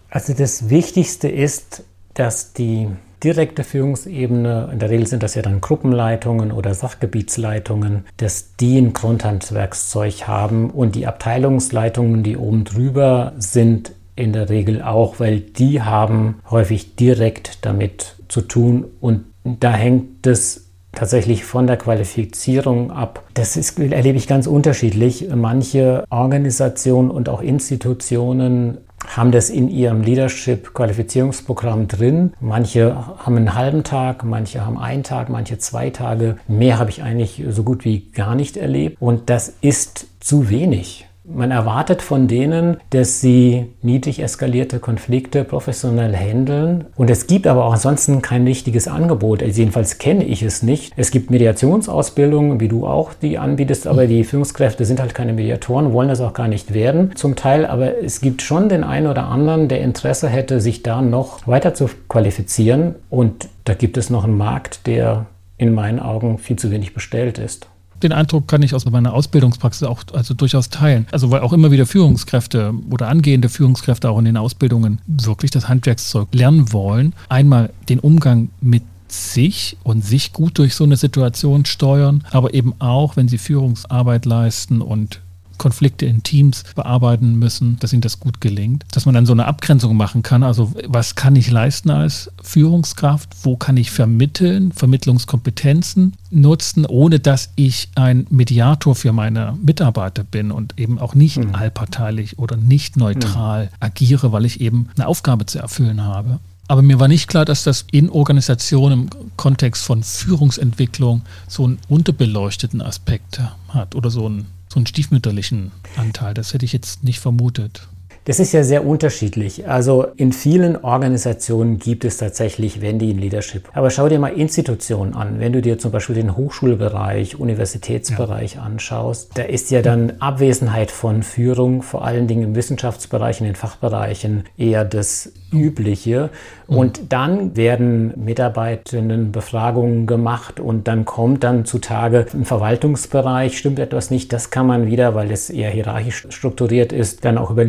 Also 0.10 0.34
das 0.34 0.70
Wichtigste 0.70 1.28
ist, 1.28 1.84
dass 2.14 2.54
die 2.54 2.88
direkte 3.24 3.64
Führungsebene, 3.64 4.70
in 4.72 4.80
der 4.80 4.90
Regel 4.90 5.08
sind 5.08 5.24
das 5.24 5.36
ja 5.36 5.42
dann 5.42 5.62
Gruppenleitungen 5.62 6.52
oder 6.52 6.74
Sachgebietsleitungen, 6.74 8.06
dass 8.18 8.56
die 8.56 8.78
ein 8.78 8.94
Grundhandwerkszeug 8.94 10.28
haben 10.28 10.70
und 10.70 10.96
die 10.96 11.08
Abteilungsleitungen, 11.08 12.24
die 12.24 12.38
oben 12.38 12.64
drüber 12.64 13.34
sind, 13.38 13.92
in 14.16 14.34
der 14.34 14.50
Regel 14.50 14.82
auch, 14.82 15.20
weil 15.20 15.40
die 15.40 15.82
haben 15.82 16.40
häufig 16.50 16.96
direkt 16.96 17.66
damit 17.66 18.16
zu 18.28 18.42
tun 18.42 18.86
und 19.00 19.26
da 19.44 19.74
hängt 19.74 20.26
es 20.26 20.68
tatsächlich 20.92 21.46
von 21.46 21.68
der 21.68 21.78
Qualifizierung 21.78 22.92
ab. 22.92 23.24
Das 23.36 23.56
ist, 23.56 23.80
erlebe 23.80 24.18
ich 24.18 24.28
ganz 24.28 24.48
unterschiedlich. 24.48 25.28
Manche 25.34 26.04
Organisationen 26.10 27.12
und 27.12 27.30
auch 27.30 27.42
Institutionen 27.42 28.80
haben 29.08 29.32
das 29.32 29.50
in 29.50 29.70
ihrem 29.70 30.02
Leadership-Qualifizierungsprogramm 30.02 31.88
drin. 31.88 32.34
Manche 32.40 32.96
haben 32.96 33.38
einen 33.38 33.56
halben 33.56 33.84
Tag, 33.84 34.24
manche 34.24 34.66
haben 34.66 34.78
einen 34.78 35.04
Tag, 35.04 35.30
manche 35.30 35.58
zwei 35.58 35.90
Tage. 35.90 36.38
Mehr 36.48 36.78
habe 36.78 36.90
ich 36.90 37.02
eigentlich 37.02 37.44
so 37.50 37.64
gut 37.64 37.86
wie 37.86 38.12
gar 38.12 38.36
nicht 38.36 38.58
erlebt. 38.58 38.98
Und 39.00 39.30
das 39.30 39.54
ist 39.62 40.08
zu 40.20 40.50
wenig. 40.50 41.07
Man 41.30 41.52
erwartet 41.52 42.02
von 42.02 42.30
denen, 42.30 42.78
dass 42.92 43.20
sie 43.20 43.66
niedrig 43.82 44.24
eskalierte 44.24 44.80
Konflikte 44.80 45.44
professionell 45.44 46.16
handeln. 46.16 46.86
Und 46.96 47.10
es 47.10 47.28
gibt 47.28 47.48
aber 47.48 47.66
auch 47.66 47.74
ansonsten 47.74 48.22
kein 48.22 48.46
richtiges 48.46 48.88
Angebot. 48.88 49.44
Also 49.44 49.60
jedenfalls 49.60 49.98
kenne 49.98 50.24
ich 50.24 50.42
es 50.42 50.64
nicht. 50.64 50.94
Es 50.96 51.12
gibt 51.12 51.30
Mediationsausbildungen, 51.30 52.62
wie 52.62 52.70
du 52.70 52.88
auch 52.88 53.14
die 53.14 53.38
anbietest, 53.38 53.88
aber 53.88 54.08
die 54.08 54.24
Führungskräfte 54.24 54.86
sind 54.86 55.02
halt 55.02 55.14
keine 55.14 55.34
Mediatoren, 55.34 55.92
wollen 55.92 56.08
das 56.08 56.22
auch 56.22 56.34
gar 56.34 56.48
nicht 56.48 56.74
werden 56.74 57.14
zum 57.16 57.36
Teil. 57.36 57.66
Aber 57.66 58.02
es 58.02 58.22
gibt 58.22 58.42
schon 58.42 58.70
den 58.70 58.86
einen 58.86 59.08
oder 59.08 59.26
anderen, 59.26 59.68
der 59.68 59.82
Interesse 59.82 60.30
hätte, 60.30 60.62
sich 60.62 60.82
da 60.82 61.02
noch 61.02 61.46
weiter 61.46 61.74
zu 61.74 61.90
qualifizieren. 62.08 62.96
Und 63.10 63.50
da 63.66 63.74
gibt 63.74 63.98
es 63.98 64.10
noch 64.10 64.24
einen 64.24 64.38
Markt, 64.38 64.88
der 64.88 65.26
in 65.58 65.74
meinen 65.74 66.00
Augen 66.00 66.38
viel 66.38 66.56
zu 66.56 66.72
wenig 66.72 66.94
bestellt 66.94 67.38
ist. 67.38 67.68
Den 68.04 68.12
Eindruck 68.12 68.48
kann 68.48 68.62
ich 68.62 68.74
aus 68.74 68.86
meiner 68.86 69.14
Ausbildungspraxis 69.14 69.88
auch 69.88 70.04
also 70.14 70.34
durchaus 70.34 70.70
teilen. 70.70 71.08
Also 71.12 71.32
weil 71.32 71.42
auch 71.42 71.54
immer 71.54 71.72
wieder 71.72 71.86
Führungskräfte 71.86 72.74
oder 72.90 73.08
angehende 73.08 73.50
Führungskräfte 73.50 74.10
auch 74.10 74.20
in 74.20 74.26
den 74.26 74.38
Ausbildungen 74.38 75.00
wirklich 75.08 75.52
das 75.52 75.68
Handwerkszeug 75.68 76.28
lernen 76.34 76.72
wollen. 76.74 77.14
Einmal 77.30 77.72
den 77.90 78.00
Umgang 78.00 78.50
mit 78.62 78.84
sich 79.08 79.78
und 79.84 80.04
sich 80.04 80.34
gut 80.34 80.58
durch 80.58 80.76
so 80.76 80.84
eine 80.84 80.98
Situation 80.98 81.66
steuern, 81.66 82.24
aber 82.32 82.54
eben 82.54 82.74
auch, 82.80 83.16
wenn 83.16 83.28
sie 83.28 83.38
Führungsarbeit 83.38 84.26
leisten 84.26 84.82
und 84.82 85.22
Konflikte 85.58 86.06
in 86.06 86.24
Teams 86.24 86.64
bearbeiten 86.76 87.36
müssen, 87.36 87.78
dass 87.80 87.94
ihnen 87.94 88.02
das 88.02 88.20
gut 88.20 88.42
gelingt, 88.42 88.86
dass 88.92 89.06
man 89.06 89.16
dann 89.16 89.26
so 89.26 89.34
eine 89.34 89.46
Abgrenzung 89.46 89.96
machen 89.96 90.24
kann. 90.24 90.44
Also 90.44 90.74
was 90.88 91.16
kann 91.16 91.36
ich 91.36 91.50
leisten 91.50 91.90
als 91.90 92.32
Führungskraft? 92.42 93.30
Wo 93.44 93.56
kann 93.56 93.78
ich 93.78 93.92
vermitteln, 93.92 94.72
Vermittlungskompetenzen 94.72 96.14
nutzen, 96.30 96.86
ohne 96.86 97.20
dass 97.20 97.52
ich 97.56 97.90
ein 97.96 98.28
Mediator 98.30 98.96
für 98.96 99.14
meine 99.14 99.58
Mitarbeiter 99.62 100.24
bin 100.24 100.52
und 100.52 100.80
eben 100.80 101.00
auch 101.00 101.16
nicht 101.16 101.38
mhm. 101.38 101.56
allparteilich 101.56 102.40
oder 102.40 102.58
nicht 102.58 102.98
neutral 102.98 103.66
mhm. 103.66 103.70
agiere, 103.80 104.32
weil 104.32 104.46
ich 104.46 104.62
eben 104.62 104.90
eine 104.96 105.08
Aufgabe 105.08 105.46
zu 105.46 105.60
erfüllen 105.60 106.04
habe. 106.04 106.40
Aber 106.68 106.82
mir 106.82 107.00
war 107.00 107.08
nicht 107.08 107.30
klar, 107.30 107.46
dass 107.46 107.64
das 107.64 107.86
in 107.92 108.10
Organisationen 108.10 109.04
im 109.04 109.38
Kontext 109.38 109.84
von 109.84 110.04
Führungsentwicklung 110.04 111.22
so 111.48 111.64
einen 111.64 111.80
unterbeleuchteten 111.88 112.82
Aspekt 112.82 113.40
hat 113.70 113.96
oder 113.96 114.10
so 114.10 114.26
einen 114.26 114.48
so 114.70 114.78
einen 114.80 114.88
stiefmütterlichen 114.88 115.72
Anteil. 115.96 116.34
Das 116.34 116.54
hätte 116.54 116.66
ich 116.66 116.74
jetzt 116.74 117.04
nicht 117.04 117.20
vermutet. 117.20 117.88
Das 118.28 118.42
ist 118.42 118.52
ja 118.52 118.62
sehr 118.62 118.86
unterschiedlich. 118.86 119.70
Also 119.70 120.06
in 120.18 120.34
vielen 120.34 120.76
Organisationen 120.76 121.80
gibt 121.80 122.04
es 122.04 122.18
tatsächlich 122.18 122.82
Wendy 122.82 123.12
in 123.12 123.20
Leadership. 123.20 123.70
Aber 123.72 123.90
schau 123.90 124.10
dir 124.10 124.20
mal 124.20 124.34
Institutionen 124.34 125.14
an. 125.14 125.40
Wenn 125.40 125.54
du 125.54 125.62
dir 125.62 125.80
zum 125.80 125.92
Beispiel 125.92 126.16
den 126.16 126.36
Hochschulbereich, 126.36 127.40
Universitätsbereich 127.40 128.56
ja. 128.56 128.64
anschaust, 128.64 129.32
da 129.36 129.44
ist 129.44 129.72
ja 129.72 129.82
dann 129.82 130.16
Abwesenheit 130.20 130.92
von 130.92 131.24
Führung, 131.24 131.82
vor 131.82 132.04
allen 132.04 132.28
Dingen 132.28 132.44
im 132.44 132.56
Wissenschaftsbereich, 132.56 133.40
in 133.40 133.46
den 133.46 133.56
Fachbereichen, 133.56 134.44
eher 134.58 134.84
das 134.84 135.32
Übliche. 135.54 136.30
Mhm. 136.68 136.78
Und 136.78 137.02
dann 137.14 137.56
werden 137.56 138.14
Mitarbeitendenbefragungen 138.18 140.06
gemacht 140.06 140.60
und 140.60 140.90
dann 140.90 141.06
kommt 141.06 141.46
dann 141.46 141.64
zutage 141.64 142.26
im 142.34 142.44
Verwaltungsbereich, 142.44 143.58
stimmt 143.58 143.80
etwas 143.80 144.12
nicht, 144.12 144.34
das 144.34 144.50
kann 144.50 144.68
man 144.68 144.88
wieder, 144.88 145.16
weil 145.16 145.32
es 145.32 145.50
eher 145.50 145.70
hierarchisch 145.70 146.28
strukturiert 146.30 146.92
ist, 146.92 147.24
dann 147.24 147.38
auch 147.38 147.52
über 147.52 147.64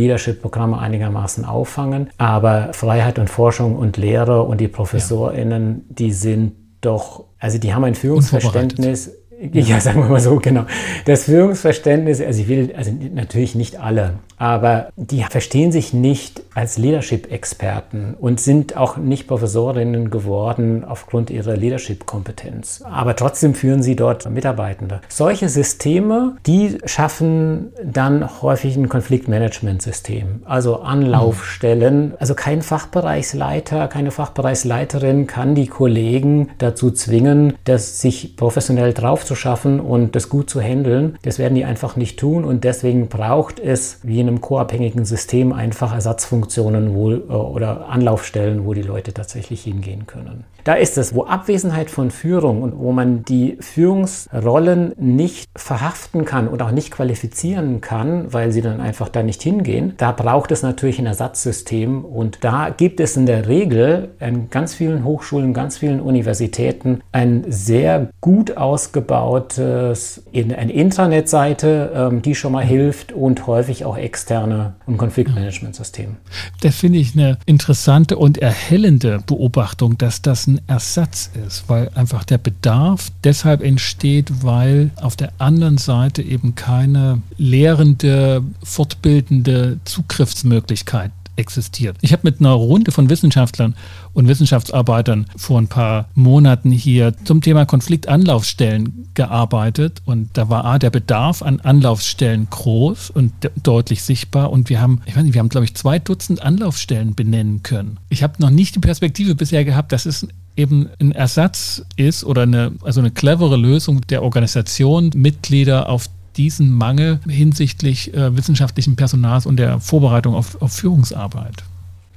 Leadership-Programme 0.48 0.78
einigermaßen 0.78 1.44
auffangen. 1.44 2.10
Aber 2.18 2.72
Freiheit 2.72 3.18
und 3.18 3.28
Forschung 3.28 3.76
und 3.76 3.96
Lehre 3.96 4.42
und 4.42 4.60
die 4.60 4.68
ProfessorInnen, 4.68 5.84
ja. 5.88 5.94
die 5.94 6.12
sind 6.12 6.52
doch, 6.80 7.24
also 7.38 7.58
die 7.58 7.74
haben 7.74 7.84
ein 7.84 7.94
Führungsverständnis 7.94 9.12
Ja, 9.52 9.78
sagen 9.78 10.02
wir 10.02 10.08
mal 10.08 10.20
so, 10.20 10.36
genau. 10.36 10.64
Das 11.04 11.24
Führungsverständnis, 11.24 12.20
also 12.20 12.40
ich 12.40 12.48
will, 12.48 12.74
also 12.76 12.90
natürlich 13.14 13.54
nicht 13.54 13.78
alle, 13.78 14.14
aber 14.36 14.88
die 14.96 15.22
verstehen 15.22 15.70
sich 15.70 15.92
nicht 15.92 16.42
als 16.54 16.76
Leadership-Experten 16.76 18.16
und 18.18 18.40
sind 18.40 18.76
auch 18.76 18.96
nicht 18.96 19.28
Professorinnen 19.28 20.10
geworden 20.10 20.84
aufgrund 20.84 21.30
ihrer 21.30 21.56
Leadership-Kompetenz. 21.56 22.82
Aber 22.84 23.14
trotzdem 23.14 23.54
führen 23.54 23.82
sie 23.82 23.94
dort 23.94 24.28
Mitarbeitende. 24.28 25.00
Solche 25.08 25.48
Systeme, 25.48 26.36
die 26.46 26.78
schaffen 26.84 27.72
dann 27.84 28.42
häufig 28.42 28.76
ein 28.76 28.88
Konfliktmanagementsystem, 28.88 30.42
also 30.46 30.80
Anlaufstellen. 30.80 32.14
Also 32.18 32.34
kein 32.34 32.62
Fachbereichsleiter, 32.62 33.86
keine 33.86 34.10
Fachbereichsleiterin 34.10 35.28
kann 35.28 35.54
die 35.54 35.68
Kollegen 35.68 36.50
dazu 36.58 36.90
zwingen, 36.90 37.54
dass 37.64 38.00
sich 38.00 38.36
professionell 38.36 38.92
drauf 38.92 39.27
zu 39.28 39.36
schaffen 39.36 39.78
und 39.78 40.16
das 40.16 40.28
gut 40.28 40.50
zu 40.50 40.60
handeln. 40.60 41.16
Das 41.22 41.38
werden 41.38 41.54
die 41.54 41.64
einfach 41.64 41.94
nicht 41.94 42.18
tun 42.18 42.44
und 42.44 42.64
deswegen 42.64 43.08
braucht 43.08 43.60
es 43.60 44.00
wie 44.02 44.18
in 44.18 44.26
einem 44.26 44.40
co-abhängigen 44.40 45.04
System 45.04 45.52
einfach 45.52 45.94
Ersatzfunktionen 45.94 46.94
wo, 46.94 47.12
äh, 47.12 47.16
oder 47.16 47.88
Anlaufstellen, 47.88 48.64
wo 48.64 48.74
die 48.74 48.82
Leute 48.82 49.12
tatsächlich 49.12 49.62
hingehen 49.62 50.06
können. 50.06 50.44
Da 50.68 50.74
ist 50.74 50.98
es, 50.98 51.14
wo 51.14 51.24
Abwesenheit 51.24 51.88
von 51.88 52.10
Führung 52.10 52.60
und 52.60 52.78
wo 52.78 52.92
man 52.92 53.24
die 53.24 53.56
Führungsrollen 53.58 54.92
nicht 54.98 55.48
verhaften 55.56 56.26
kann 56.26 56.46
und 56.46 56.60
auch 56.60 56.72
nicht 56.72 56.90
qualifizieren 56.90 57.80
kann, 57.80 58.30
weil 58.34 58.52
sie 58.52 58.60
dann 58.60 58.78
einfach 58.78 59.08
da 59.08 59.22
nicht 59.22 59.42
hingehen, 59.42 59.94
da 59.96 60.12
braucht 60.12 60.52
es 60.52 60.62
natürlich 60.62 60.98
ein 60.98 61.06
Ersatzsystem 61.06 62.04
und 62.04 62.44
da 62.44 62.68
gibt 62.68 63.00
es 63.00 63.16
in 63.16 63.24
der 63.24 63.48
Regel 63.48 64.10
in 64.20 64.50
ganz 64.50 64.74
vielen 64.74 65.04
Hochschulen, 65.04 65.54
ganz 65.54 65.78
vielen 65.78 66.00
Universitäten 66.00 67.00
ein 67.12 67.46
sehr 67.48 68.10
gut 68.20 68.58
ausgebautes, 68.58 70.24
eine 70.34 70.70
Intranetseite, 70.70 71.92
ähm, 71.94 72.20
die 72.20 72.34
schon 72.34 72.52
mal 72.52 72.62
hilft 72.62 73.12
und 73.12 73.46
häufig 73.46 73.86
auch 73.86 73.96
externe 73.96 74.74
ein 74.86 74.98
Konfliktmanagementsystem. 74.98 76.18
Das 76.60 76.74
finde 76.74 76.98
ich 76.98 77.14
eine 77.14 77.38
interessante 77.46 78.18
und 78.18 78.36
erhellende 78.36 79.20
Beobachtung, 79.26 79.96
dass 79.96 80.20
das 80.20 80.46
ein 80.46 80.57
Ersatz 80.66 81.30
ist, 81.46 81.64
weil 81.68 81.90
einfach 81.94 82.24
der 82.24 82.38
Bedarf 82.38 83.10
deshalb 83.24 83.62
entsteht, 83.62 84.42
weil 84.42 84.90
auf 84.96 85.16
der 85.16 85.32
anderen 85.38 85.78
Seite 85.78 86.22
eben 86.22 86.54
keine 86.54 87.22
lehrende, 87.36 88.42
fortbildende 88.62 89.80
Zugriffsmöglichkeit 89.84 91.12
existiert. 91.38 91.96
Ich 92.00 92.12
habe 92.12 92.22
mit 92.24 92.40
einer 92.40 92.52
Runde 92.52 92.90
von 92.90 93.08
Wissenschaftlern 93.08 93.74
und 94.12 94.28
Wissenschaftsarbeitern 94.28 95.26
vor 95.36 95.60
ein 95.60 95.68
paar 95.68 96.08
Monaten 96.14 96.70
hier 96.70 97.14
zum 97.24 97.40
Thema 97.40 97.64
Konfliktanlaufstellen 97.64 99.08
gearbeitet 99.14 100.02
und 100.04 100.30
da 100.36 100.48
war 100.48 100.64
A, 100.64 100.78
der 100.78 100.90
Bedarf 100.90 101.42
an 101.42 101.60
Anlaufstellen 101.60 102.48
groß 102.50 103.10
und 103.10 103.32
deutlich 103.62 104.02
sichtbar 104.02 104.50
und 104.50 104.68
wir 104.68 104.80
haben, 104.80 105.00
ich 105.06 105.16
weiß 105.16 105.22
nicht, 105.22 105.34
wir 105.34 105.40
haben 105.40 105.48
glaube 105.48 105.64
ich 105.64 105.74
zwei 105.74 105.98
Dutzend 105.98 106.42
Anlaufstellen 106.42 107.14
benennen 107.14 107.62
können. 107.62 107.98
Ich 108.08 108.22
habe 108.22 108.34
noch 108.38 108.50
nicht 108.50 108.74
die 108.74 108.80
Perspektive 108.80 109.34
bisher 109.34 109.64
gehabt, 109.64 109.92
dass 109.92 110.06
es 110.06 110.26
eben 110.58 110.88
ein 111.00 111.12
Ersatz 111.12 111.84
ist 111.96 112.24
oder 112.24 112.42
eine, 112.42 112.72
also 112.82 113.00
eine 113.00 113.10
clevere 113.10 113.56
Lösung 113.56 114.02
der 114.08 114.22
Organisation, 114.22 115.10
Mitglieder 115.14 115.88
auf 115.88 116.06
diesen 116.36 116.70
Mangel 116.70 117.20
hinsichtlich 117.28 118.12
äh, 118.14 118.36
wissenschaftlichen 118.36 118.96
Personals 118.96 119.46
und 119.46 119.56
der 119.56 119.80
Vorbereitung 119.80 120.34
auf, 120.34 120.60
auf 120.60 120.72
Führungsarbeit. 120.72 121.64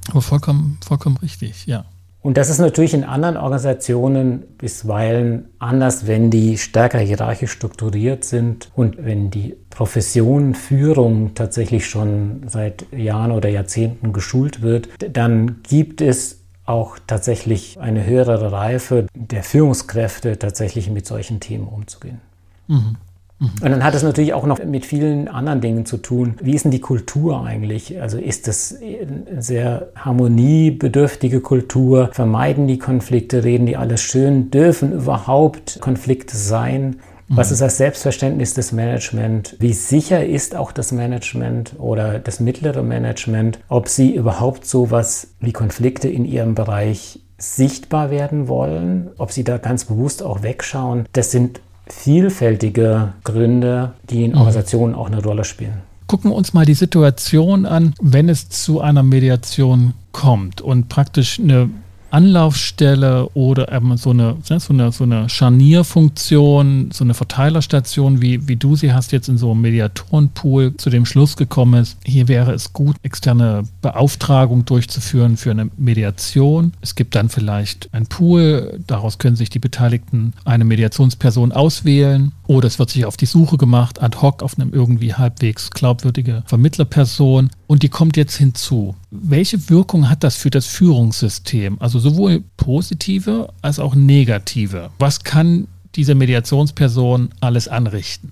Aber 0.09 0.21
vollkommen, 0.21 0.77
vollkommen 0.85 1.17
richtig, 1.17 1.65
ja. 1.67 1.85
Und 2.23 2.37
das 2.37 2.51
ist 2.51 2.59
natürlich 2.59 2.93
in 2.93 3.03
anderen 3.03 3.35
Organisationen 3.35 4.43
bisweilen 4.59 5.45
anders, 5.57 6.05
wenn 6.05 6.29
die 6.29 6.59
stärker 6.59 6.99
hierarchisch 6.99 7.51
strukturiert 7.51 8.23
sind 8.23 8.69
und 8.75 9.03
wenn 9.03 9.31
die 9.31 9.55
Profession 9.71 10.53
Führung 10.53 11.33
tatsächlich 11.33 11.87
schon 11.87 12.43
seit 12.47 12.85
Jahren 12.95 13.31
oder 13.31 13.49
Jahrzehnten 13.49 14.13
geschult 14.13 14.61
wird, 14.61 14.89
dann 15.13 15.63
gibt 15.63 15.99
es 15.99 16.40
auch 16.71 16.97
tatsächlich 17.05 17.79
eine 17.79 18.05
höhere 18.05 18.51
Reife 18.51 19.07
der 19.13 19.43
Führungskräfte, 19.43 20.39
tatsächlich 20.39 20.89
mit 20.89 21.05
solchen 21.05 21.39
Themen 21.39 21.67
umzugehen. 21.67 22.21
Mhm. 22.67 22.97
Und 23.41 23.71
dann 23.71 23.83
hat 23.83 23.95
es 23.95 24.03
natürlich 24.03 24.33
auch 24.35 24.45
noch 24.45 24.63
mit 24.63 24.85
vielen 24.85 25.27
anderen 25.27 25.61
Dingen 25.61 25.85
zu 25.87 25.97
tun. 25.97 26.35
Wie 26.41 26.53
ist 26.53 26.63
denn 26.63 26.71
die 26.71 26.79
Kultur 26.79 27.43
eigentlich? 27.43 27.99
Also 27.99 28.19
ist 28.19 28.47
das 28.47 28.75
eine 28.79 29.41
sehr 29.41 29.87
harmoniebedürftige 29.95 31.41
Kultur? 31.41 32.11
Vermeiden 32.13 32.67
die 32.67 32.77
Konflikte? 32.77 33.43
Reden 33.43 33.65
die 33.65 33.77
alles 33.77 34.01
schön? 34.01 34.51
Dürfen 34.51 34.93
überhaupt 34.93 35.79
Konflikte 35.81 36.37
sein? 36.37 36.97
Was 37.33 37.47
mhm. 37.47 37.53
ist 37.53 37.61
das 37.61 37.77
Selbstverständnis 37.77 38.53
des 38.53 38.73
Management? 38.73 39.55
Wie 39.59 39.71
sicher 39.71 40.25
ist 40.25 40.53
auch 40.53 40.73
das 40.73 40.91
Management 40.91 41.75
oder 41.79 42.19
das 42.19 42.41
mittlere 42.41 42.83
Management, 42.83 43.59
ob 43.69 43.87
sie 43.87 44.13
überhaupt 44.13 44.65
sowas 44.65 45.27
wie 45.39 45.53
Konflikte 45.53 46.09
in 46.09 46.25
ihrem 46.25 46.55
Bereich 46.55 47.19
sichtbar 47.37 48.11
werden 48.11 48.49
wollen, 48.49 49.09
ob 49.17 49.31
sie 49.31 49.45
da 49.45 49.57
ganz 49.57 49.85
bewusst 49.85 50.21
auch 50.21 50.43
wegschauen? 50.43 51.05
Das 51.13 51.31
sind 51.31 51.61
vielfältige 51.87 53.13
Gründe, 53.23 53.93
die 54.09 54.25
in 54.25 54.31
mhm. 54.31 54.37
Organisationen 54.37 54.93
auch 54.93 55.07
eine 55.07 55.23
Rolle 55.23 55.45
spielen. 55.45 55.81
Gucken 56.07 56.31
wir 56.31 56.35
uns 56.35 56.53
mal 56.53 56.65
die 56.65 56.73
Situation 56.73 57.65
an, 57.65 57.93
wenn 58.01 58.27
es 58.27 58.49
zu 58.49 58.81
einer 58.81 59.03
Mediation 59.03 59.93
kommt 60.11 60.59
und 60.59 60.89
praktisch 60.89 61.39
eine 61.39 61.69
Anlaufstelle 62.11 63.29
oder 63.33 63.71
eben 63.71 63.97
so 63.97 64.11
eine, 64.11 64.37
ne, 64.49 64.59
so 64.59 64.73
eine, 64.73 64.91
so 64.91 65.03
eine 65.03 65.29
Scharnierfunktion, 65.29 66.91
so 66.91 67.03
eine 67.03 67.13
Verteilerstation, 67.13 68.21
wie, 68.21 68.47
wie 68.47 68.55
du 68.55 68.75
sie 68.75 68.93
hast 68.93 69.11
jetzt 69.11 69.29
in 69.29 69.37
so 69.37 69.51
einem 69.51 69.61
Mediatorenpool 69.61 70.75
zu 70.77 70.89
dem 70.89 71.05
Schluss 71.05 71.37
gekommen 71.37 71.81
ist, 71.81 71.97
hier 72.05 72.27
wäre 72.27 72.53
es 72.53 72.73
gut, 72.73 72.95
externe 73.03 73.63
Beauftragung 73.81 74.65
durchzuführen 74.65 75.37
für 75.37 75.51
eine 75.51 75.69
Mediation. 75.77 76.73
Es 76.81 76.95
gibt 76.95 77.15
dann 77.15 77.29
vielleicht 77.29 77.89
ein 77.93 78.07
Pool, 78.07 78.79
daraus 78.87 79.17
können 79.17 79.35
sich 79.35 79.49
die 79.49 79.59
Beteiligten 79.59 80.33
eine 80.45 80.65
Mediationsperson 80.65 81.51
auswählen 81.51 82.31
oder 82.47 82.67
es 82.67 82.79
wird 82.79 82.89
sich 82.89 83.05
auf 83.05 83.17
die 83.17 83.25
Suche 83.25 83.57
gemacht, 83.57 84.01
ad 84.01 84.17
hoc 84.21 84.43
auf 84.43 84.59
einem 84.59 84.73
irgendwie 84.73 85.13
halbwegs 85.13 85.71
glaubwürdige 85.71 86.43
Vermittlerperson 86.45 87.49
und 87.67 87.83
die 87.83 87.89
kommt 87.89 88.17
jetzt 88.17 88.35
hinzu. 88.35 88.95
Welche 89.13 89.69
Wirkung 89.69 90.09
hat 90.09 90.23
das 90.23 90.37
für 90.37 90.49
das 90.49 90.67
Führungssystem? 90.67 91.77
Also 91.81 91.99
sowohl 91.99 92.43
positive 92.55 93.49
als 93.61 93.77
auch 93.77 93.93
negative. 93.93 94.89
Was 94.99 95.25
kann 95.25 95.67
diese 95.95 96.15
Mediationsperson 96.15 97.29
alles 97.41 97.67
anrichten? 97.67 98.31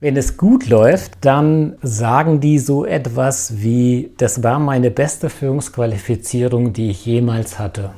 Wenn 0.00 0.16
es 0.16 0.38
gut 0.38 0.66
läuft, 0.68 1.12
dann 1.20 1.74
sagen 1.82 2.40
die 2.40 2.58
so 2.58 2.86
etwas 2.86 3.62
wie, 3.62 4.12
das 4.16 4.42
war 4.42 4.58
meine 4.58 4.90
beste 4.90 5.28
Führungsqualifizierung, 5.28 6.72
die 6.72 6.88
ich 6.88 7.04
jemals 7.04 7.58
hatte. 7.58 7.90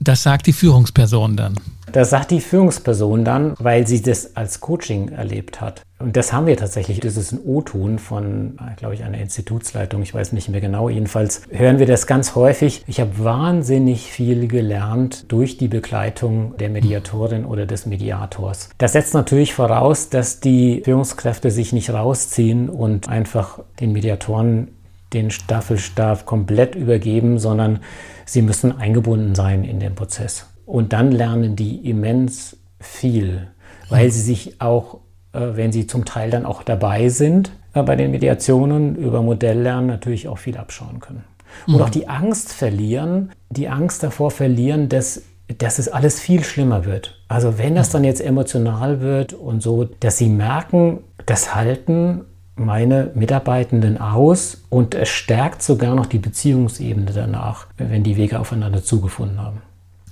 Das 0.00 0.22
sagt 0.22 0.46
die 0.46 0.52
Führungsperson 0.52 1.36
dann. 1.36 1.54
Das 1.92 2.10
sagt 2.10 2.30
die 2.30 2.40
Führungsperson 2.40 3.24
dann, 3.24 3.54
weil 3.58 3.86
sie 3.86 4.02
das 4.02 4.36
als 4.36 4.60
Coaching 4.60 5.08
erlebt 5.08 5.60
hat. 5.60 5.82
Und 5.98 6.16
das 6.16 6.32
haben 6.32 6.46
wir 6.46 6.56
tatsächlich. 6.56 7.00
Das 7.00 7.16
ist 7.16 7.32
ein 7.32 7.40
O-Ton 7.42 7.98
von, 7.98 8.58
glaube 8.76 8.94
ich, 8.94 9.02
einer 9.02 9.18
Institutsleitung. 9.18 10.02
Ich 10.02 10.12
weiß 10.12 10.32
nicht 10.32 10.50
mehr 10.50 10.60
genau. 10.60 10.90
Jedenfalls 10.90 11.42
hören 11.48 11.78
wir 11.78 11.86
das 11.86 12.06
ganz 12.06 12.34
häufig. 12.34 12.84
Ich 12.86 13.00
habe 13.00 13.24
wahnsinnig 13.24 14.10
viel 14.10 14.46
gelernt 14.46 15.24
durch 15.28 15.56
die 15.56 15.68
Begleitung 15.68 16.54
der 16.58 16.68
Mediatorin 16.68 17.46
oder 17.46 17.64
des 17.64 17.86
Mediators. 17.86 18.68
Das 18.76 18.92
setzt 18.92 19.14
natürlich 19.14 19.54
voraus, 19.54 20.10
dass 20.10 20.40
die 20.40 20.82
Führungskräfte 20.84 21.50
sich 21.50 21.72
nicht 21.72 21.88
rausziehen 21.88 22.68
und 22.68 23.08
einfach 23.08 23.60
den 23.80 23.92
Mediatoren 23.92 24.68
den 25.12 25.30
Staffelstab 25.30 26.26
komplett 26.26 26.74
übergeben, 26.74 27.38
sondern 27.38 27.80
sie 28.24 28.42
müssen 28.42 28.76
eingebunden 28.76 29.34
sein 29.34 29.64
in 29.64 29.80
den 29.80 29.94
Prozess. 29.94 30.46
Und 30.64 30.92
dann 30.92 31.12
lernen 31.12 31.56
die 31.56 31.88
immens 31.88 32.56
viel, 32.80 33.48
weil 33.88 34.10
sie 34.10 34.20
sich 34.20 34.60
auch, 34.60 34.98
äh, 35.32 35.40
wenn 35.54 35.72
sie 35.72 35.86
zum 35.86 36.04
Teil 36.04 36.30
dann 36.30 36.44
auch 36.44 36.62
dabei 36.62 37.08
sind, 37.08 37.52
äh, 37.72 37.82
bei 37.82 37.94
den 37.94 38.10
Mediationen 38.10 38.96
über 38.96 39.22
Modelllernen 39.22 39.86
natürlich 39.86 40.28
auch 40.28 40.38
viel 40.38 40.56
abschauen 40.56 41.00
können. 41.00 41.24
Und 41.66 41.76
mhm. 41.76 41.82
auch 41.82 41.90
die 41.90 42.08
Angst 42.08 42.52
verlieren, 42.52 43.30
die 43.48 43.68
Angst 43.68 44.02
davor 44.02 44.30
verlieren, 44.30 44.88
dass, 44.88 45.22
dass 45.58 45.78
es 45.78 45.88
alles 45.88 46.20
viel 46.20 46.42
schlimmer 46.42 46.84
wird. 46.84 47.22
Also 47.28 47.58
wenn 47.58 47.76
das 47.76 47.90
dann 47.90 48.04
jetzt 48.04 48.20
emotional 48.20 49.00
wird 49.00 49.32
und 49.32 49.62
so, 49.62 49.84
dass 49.84 50.18
sie 50.18 50.28
merken, 50.28 50.98
das 51.24 51.54
halten 51.54 52.24
meine 52.56 53.10
Mitarbeitenden 53.14 53.98
aus 53.98 54.58
und 54.70 54.94
es 54.94 55.08
stärkt 55.08 55.62
sogar 55.62 55.94
noch 55.94 56.06
die 56.06 56.18
Beziehungsebene 56.18 57.12
danach, 57.12 57.66
wenn 57.76 58.02
die 58.02 58.16
Wege 58.16 58.40
aufeinander 58.40 58.82
zugefunden 58.82 59.40
haben. 59.40 59.62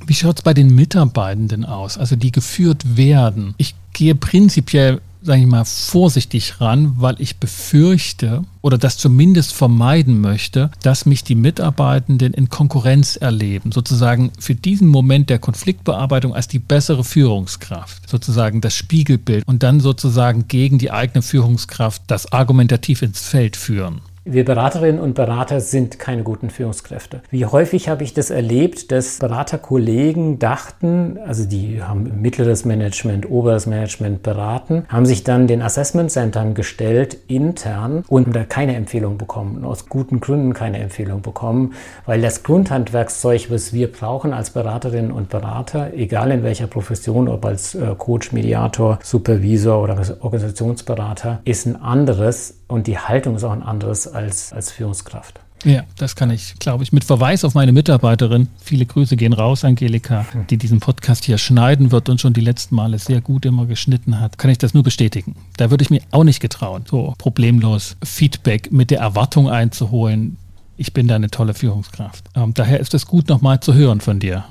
Wie 0.06 0.14
schaut 0.14 0.38
es 0.38 0.42
bei 0.42 0.52
den 0.52 0.74
Mitarbeitenden 0.74 1.64
aus, 1.64 1.96
also 1.96 2.16
die 2.16 2.32
geführt 2.32 2.96
werden? 2.96 3.54
Ich 3.56 3.74
gehe 3.92 4.14
prinzipiell 4.14 5.00
sage 5.24 5.40
ich 5.40 5.46
mal, 5.46 5.64
vorsichtig 5.64 6.60
ran, 6.60 6.94
weil 6.98 7.16
ich 7.18 7.38
befürchte 7.38 8.44
oder 8.60 8.76
das 8.78 8.98
zumindest 8.98 9.54
vermeiden 9.54 10.20
möchte, 10.20 10.70
dass 10.82 11.06
mich 11.06 11.24
die 11.24 11.34
Mitarbeitenden 11.34 12.34
in 12.34 12.50
Konkurrenz 12.50 13.16
erleben, 13.16 13.72
sozusagen 13.72 14.32
für 14.38 14.54
diesen 14.54 14.88
Moment 14.88 15.30
der 15.30 15.38
Konfliktbearbeitung 15.38 16.34
als 16.34 16.48
die 16.48 16.58
bessere 16.58 17.04
Führungskraft, 17.04 18.08
sozusagen 18.08 18.60
das 18.60 18.76
Spiegelbild 18.76 19.46
und 19.46 19.62
dann 19.62 19.80
sozusagen 19.80 20.46
gegen 20.48 20.78
die 20.78 20.90
eigene 20.90 21.22
Führungskraft 21.22 22.02
das 22.06 22.30
argumentativ 22.30 23.02
ins 23.02 23.20
Feld 23.20 23.56
führen. 23.56 24.02
Wir 24.26 24.46
Beraterinnen 24.46 25.02
und 25.02 25.12
Berater 25.12 25.60
sind 25.60 25.98
keine 25.98 26.22
guten 26.22 26.48
Führungskräfte. 26.48 27.20
Wie 27.28 27.44
häufig 27.44 27.90
habe 27.90 28.04
ich 28.04 28.14
das 28.14 28.30
erlebt, 28.30 28.90
dass 28.90 29.18
Beraterkollegen 29.18 30.38
dachten, 30.38 31.18
also 31.26 31.44
die 31.44 31.82
haben 31.82 32.22
mittleres 32.22 32.64
Management, 32.64 33.30
oberes 33.30 33.66
Management 33.66 34.22
beraten, 34.22 34.86
haben 34.88 35.04
sich 35.04 35.24
dann 35.24 35.46
den 35.46 35.60
Assessment 35.60 36.10
Centern 36.10 36.54
gestellt 36.54 37.18
intern 37.28 38.02
und 38.08 38.34
da 38.34 38.44
keine 38.44 38.76
Empfehlung 38.76 39.18
bekommen, 39.18 39.62
aus 39.62 39.90
guten 39.90 40.20
Gründen 40.20 40.54
keine 40.54 40.78
Empfehlung 40.78 41.20
bekommen, 41.20 41.74
weil 42.06 42.22
das 42.22 42.44
Grundhandwerkszeug, 42.44 43.50
was 43.50 43.74
wir 43.74 43.92
brauchen 43.92 44.32
als 44.32 44.48
Beraterinnen 44.48 45.12
und 45.12 45.28
Berater, 45.28 45.92
egal 45.92 46.30
in 46.30 46.42
welcher 46.42 46.66
Profession, 46.66 47.28
ob 47.28 47.44
als 47.44 47.74
äh, 47.74 47.94
Coach, 47.98 48.32
Mediator, 48.32 48.98
Supervisor 49.02 49.82
oder 49.82 49.98
Organisationsberater, 50.20 51.40
ist 51.44 51.66
ein 51.66 51.76
anderes 51.76 52.62
und 52.68 52.86
die 52.86 52.98
Haltung 52.98 53.36
ist 53.36 53.44
auch 53.44 53.52
ein 53.52 53.62
anderes 53.62 54.13
als, 54.14 54.52
als 54.52 54.70
Führungskraft. 54.70 55.40
Ja, 55.64 55.82
das 55.96 56.14
kann 56.14 56.30
ich, 56.30 56.58
glaube 56.58 56.84
ich, 56.84 56.92
mit 56.92 57.04
Verweis 57.04 57.42
auf 57.42 57.54
meine 57.54 57.72
Mitarbeiterin, 57.72 58.48
viele 58.60 58.84
Grüße 58.84 59.16
gehen 59.16 59.32
raus, 59.32 59.64
Angelika, 59.64 60.26
die 60.50 60.58
diesen 60.58 60.78
Podcast 60.78 61.24
hier 61.24 61.38
schneiden 61.38 61.90
wird 61.90 62.10
und 62.10 62.20
schon 62.20 62.34
die 62.34 62.42
letzten 62.42 62.74
Male 62.74 62.98
sehr 62.98 63.22
gut 63.22 63.46
immer 63.46 63.64
geschnitten 63.64 64.20
hat, 64.20 64.36
kann 64.36 64.50
ich 64.50 64.58
das 64.58 64.74
nur 64.74 64.82
bestätigen. 64.82 65.36
Da 65.56 65.70
würde 65.70 65.82
ich 65.82 65.88
mir 65.88 66.02
auch 66.10 66.24
nicht 66.24 66.40
getrauen, 66.40 66.84
so 66.86 67.14
problemlos 67.16 67.96
Feedback 68.04 68.72
mit 68.72 68.90
der 68.90 69.00
Erwartung 69.00 69.48
einzuholen, 69.48 70.36
ich 70.76 70.92
bin 70.92 71.08
da 71.08 71.14
eine 71.14 71.30
tolle 71.30 71.54
Führungskraft. 71.54 72.24
Ähm, 72.34 72.52
daher 72.52 72.80
ist 72.80 72.94
es 72.94 73.06
gut, 73.06 73.28
nochmal 73.28 73.60
zu 73.60 73.74
hören 73.74 74.00
von 74.00 74.18
dir. 74.18 74.44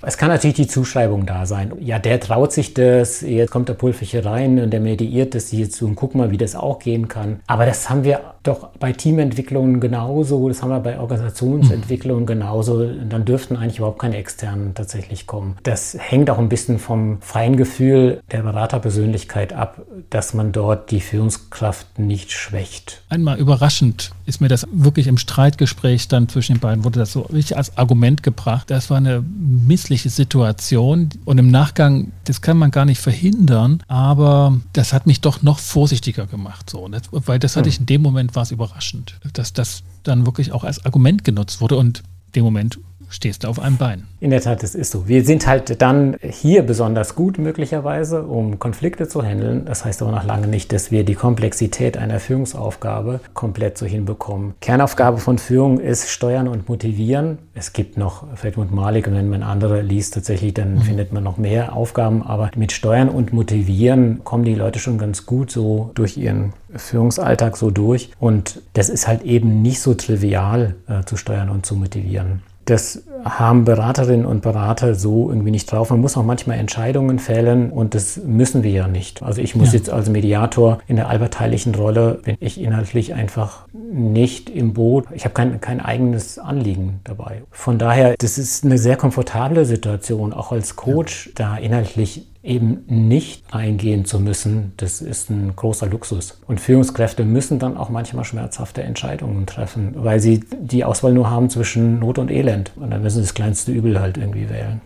Es 0.00 0.16
kann 0.16 0.28
natürlich 0.28 0.54
die 0.54 0.66
Zuschreibung 0.68 1.26
da 1.26 1.44
sein. 1.44 1.72
Ja, 1.80 1.98
der 1.98 2.20
traut 2.20 2.52
sich 2.52 2.72
das, 2.72 3.20
jetzt 3.20 3.50
kommt 3.50 3.68
der 3.68 3.74
Pulverche 3.74 4.24
rein 4.24 4.60
und 4.60 4.70
der 4.70 4.78
mediiert 4.78 5.34
das 5.34 5.50
jetzt 5.50 5.82
und 5.82 5.96
guck 5.96 6.14
mal, 6.14 6.30
wie 6.30 6.36
das 6.36 6.54
auch 6.54 6.78
gehen 6.78 7.08
kann. 7.08 7.40
Aber 7.48 7.66
das 7.66 7.90
haben 7.90 8.04
wir 8.04 8.20
doch 8.48 8.68
bei 8.78 8.92
Teamentwicklungen 8.92 9.80
genauso, 9.80 10.48
das 10.48 10.62
haben 10.62 10.70
wir 10.70 10.80
bei 10.80 10.98
Organisationsentwicklungen 10.98 12.26
genauso. 12.26 12.86
Dann 13.08 13.24
dürften 13.24 13.56
eigentlich 13.56 13.78
überhaupt 13.78 13.98
keine 13.98 14.16
externen 14.16 14.74
tatsächlich 14.74 15.26
kommen. 15.26 15.56
Das 15.62 15.96
hängt 15.98 16.30
auch 16.30 16.38
ein 16.38 16.48
bisschen 16.48 16.78
vom 16.78 17.20
freien 17.20 17.56
Gefühl 17.56 18.20
der 18.30 18.42
Beraterpersönlichkeit 18.42 19.52
ab, 19.52 19.82
dass 20.10 20.34
man 20.34 20.52
dort 20.52 20.90
die 20.90 21.00
Führungskraft 21.00 21.98
nicht 21.98 22.30
schwächt. 22.32 23.02
Einmal 23.08 23.38
überraschend 23.38 24.12
ist 24.26 24.40
mir 24.40 24.48
das 24.48 24.66
wirklich 24.70 25.06
im 25.06 25.16
Streitgespräch 25.16 26.08
dann 26.08 26.28
zwischen 26.28 26.56
den 26.56 26.60
beiden, 26.60 26.84
wurde 26.84 26.98
das 26.98 27.12
so 27.12 27.22
richtig 27.22 27.56
als 27.56 27.78
Argument 27.78 28.22
gebracht. 28.22 28.70
Das 28.70 28.90
war 28.90 28.98
eine 28.98 29.24
Miss 29.66 29.78
missliche 29.78 30.10
Situation. 30.10 31.08
Und 31.24 31.38
im 31.38 31.50
Nachgang, 31.50 32.10
das 32.24 32.40
kann 32.40 32.58
man 32.58 32.72
gar 32.72 32.84
nicht 32.84 33.00
verhindern, 33.00 33.82
aber 33.86 34.60
das 34.72 34.92
hat 34.92 35.06
mich 35.06 35.20
doch 35.20 35.42
noch 35.42 35.60
vorsichtiger 35.60 36.26
gemacht. 36.26 36.68
So, 36.68 36.88
ne? 36.88 37.00
weil 37.12 37.38
das 37.38 37.56
hatte 37.56 37.68
ich 37.68 37.78
in 37.78 37.86
dem 37.86 38.02
Moment 38.02 38.34
war 38.38 38.44
es 38.44 38.52
überraschend, 38.52 39.18
dass 39.32 39.52
das 39.52 39.82
dann 40.04 40.24
wirklich 40.24 40.52
auch 40.52 40.62
als 40.62 40.84
Argument 40.84 41.24
genutzt 41.24 41.60
wurde. 41.60 41.76
Und 41.76 42.04
in 42.26 42.32
dem 42.36 42.44
Moment 42.44 42.78
stehst 43.08 43.44
du 43.44 43.48
auf 43.48 43.60
einem 43.60 43.76
Bein. 43.76 44.04
In 44.20 44.30
der 44.30 44.40
Tat, 44.40 44.62
das 44.62 44.74
ist 44.74 44.90
so. 44.90 45.08
Wir 45.08 45.24
sind 45.24 45.46
halt 45.46 45.80
dann 45.80 46.16
hier 46.22 46.62
besonders 46.62 47.14
gut 47.14 47.38
möglicherweise, 47.38 48.22
um 48.22 48.58
Konflikte 48.58 49.08
zu 49.08 49.22
handeln. 49.22 49.64
Das 49.64 49.84
heißt 49.84 50.02
aber 50.02 50.10
noch 50.10 50.24
lange 50.24 50.46
nicht, 50.46 50.72
dass 50.72 50.90
wir 50.90 51.04
die 51.04 51.14
Komplexität 51.14 51.96
einer 51.96 52.20
Führungsaufgabe 52.20 53.20
komplett 53.34 53.78
so 53.78 53.86
hinbekommen. 53.86 54.54
Kernaufgabe 54.60 55.18
von 55.18 55.38
Führung 55.38 55.80
ist 55.80 56.08
Steuern 56.08 56.48
und 56.48 56.68
Motivieren. 56.68 57.38
Es 57.54 57.72
gibt 57.72 57.96
noch 57.96 58.26
Feldmund 58.36 58.72
Malik 58.72 59.06
und 59.06 59.14
wenn 59.14 59.28
man 59.28 59.42
andere 59.42 59.82
liest, 59.82 60.14
tatsächlich, 60.14 60.54
dann 60.54 60.74
mhm. 60.74 60.80
findet 60.82 61.12
man 61.12 61.22
noch 61.22 61.38
mehr 61.38 61.74
Aufgaben. 61.74 62.22
Aber 62.22 62.50
mit 62.56 62.72
Steuern 62.72 63.08
und 63.08 63.32
Motivieren 63.32 64.22
kommen 64.24 64.44
die 64.44 64.54
Leute 64.54 64.78
schon 64.78 64.98
ganz 64.98 65.26
gut 65.26 65.50
so 65.50 65.90
durch 65.94 66.16
ihren 66.16 66.52
Führungsalltag 66.74 67.56
so 67.56 67.70
durch. 67.70 68.10
Und 68.18 68.62
das 68.74 68.88
ist 68.88 69.08
halt 69.08 69.22
eben 69.22 69.62
nicht 69.62 69.80
so 69.80 69.94
trivial 69.94 70.74
äh, 70.88 71.04
zu 71.04 71.16
steuern 71.16 71.48
und 71.48 71.64
zu 71.64 71.74
motivieren. 71.74 72.42
Das 72.68 73.02
haben 73.24 73.64
Beraterinnen 73.64 74.26
und 74.26 74.42
Berater 74.42 74.94
so 74.94 75.30
irgendwie 75.30 75.50
nicht 75.50 75.72
drauf. 75.72 75.88
Man 75.88 76.00
muss 76.00 76.18
auch 76.18 76.22
manchmal 76.22 76.58
Entscheidungen 76.58 77.18
fällen 77.18 77.70
und 77.70 77.94
das 77.94 78.18
müssen 78.18 78.62
wir 78.62 78.70
ja 78.70 78.86
nicht. 78.86 79.22
Also 79.22 79.40
ich 79.40 79.56
muss 79.56 79.72
ja. 79.72 79.78
jetzt 79.78 79.88
als 79.88 80.10
Mediator 80.10 80.78
in 80.86 80.96
der 80.96 81.08
allparteilichen 81.08 81.74
Rolle, 81.74 82.20
bin 82.22 82.36
ich 82.40 82.60
inhaltlich 82.60 83.14
einfach 83.14 83.66
nicht 83.72 84.50
im 84.50 84.74
Boot. 84.74 85.06
Ich 85.14 85.24
habe 85.24 85.32
kein, 85.32 85.62
kein 85.62 85.80
eigenes 85.80 86.38
Anliegen 86.38 87.00
dabei. 87.04 87.40
Von 87.50 87.78
daher, 87.78 88.14
das 88.18 88.36
ist 88.36 88.66
eine 88.66 88.76
sehr 88.76 88.96
komfortable 88.96 89.64
Situation, 89.64 90.34
auch 90.34 90.52
als 90.52 90.76
Coach, 90.76 91.28
ja. 91.28 91.32
da 91.36 91.56
inhaltlich 91.56 92.26
eben 92.48 92.78
nicht 92.86 93.42
eingehen 93.52 94.04
zu 94.04 94.18
müssen, 94.18 94.72
das 94.78 95.00
ist 95.00 95.30
ein 95.30 95.54
großer 95.54 95.86
Luxus. 95.86 96.38
Und 96.46 96.60
Führungskräfte 96.60 97.24
müssen 97.24 97.58
dann 97.58 97.76
auch 97.76 97.90
manchmal 97.90 98.24
schmerzhafte 98.24 98.82
Entscheidungen 98.82 99.46
treffen, 99.46 99.92
weil 99.96 100.18
sie 100.20 100.44
die 100.60 100.84
Auswahl 100.84 101.12
nur 101.12 101.30
haben 101.30 101.50
zwischen 101.50 101.98
Not 101.98 102.18
und 102.18 102.30
Elend. 102.30 102.72
Und 102.76 102.90
dann 102.90 103.02
müssen 103.02 103.16
sie 103.16 103.22
das 103.22 103.34
kleinste 103.34 103.72
Übel 103.72 104.00
halt 104.00 104.16
irgendwie 104.16 104.48
wählen. 104.48 104.80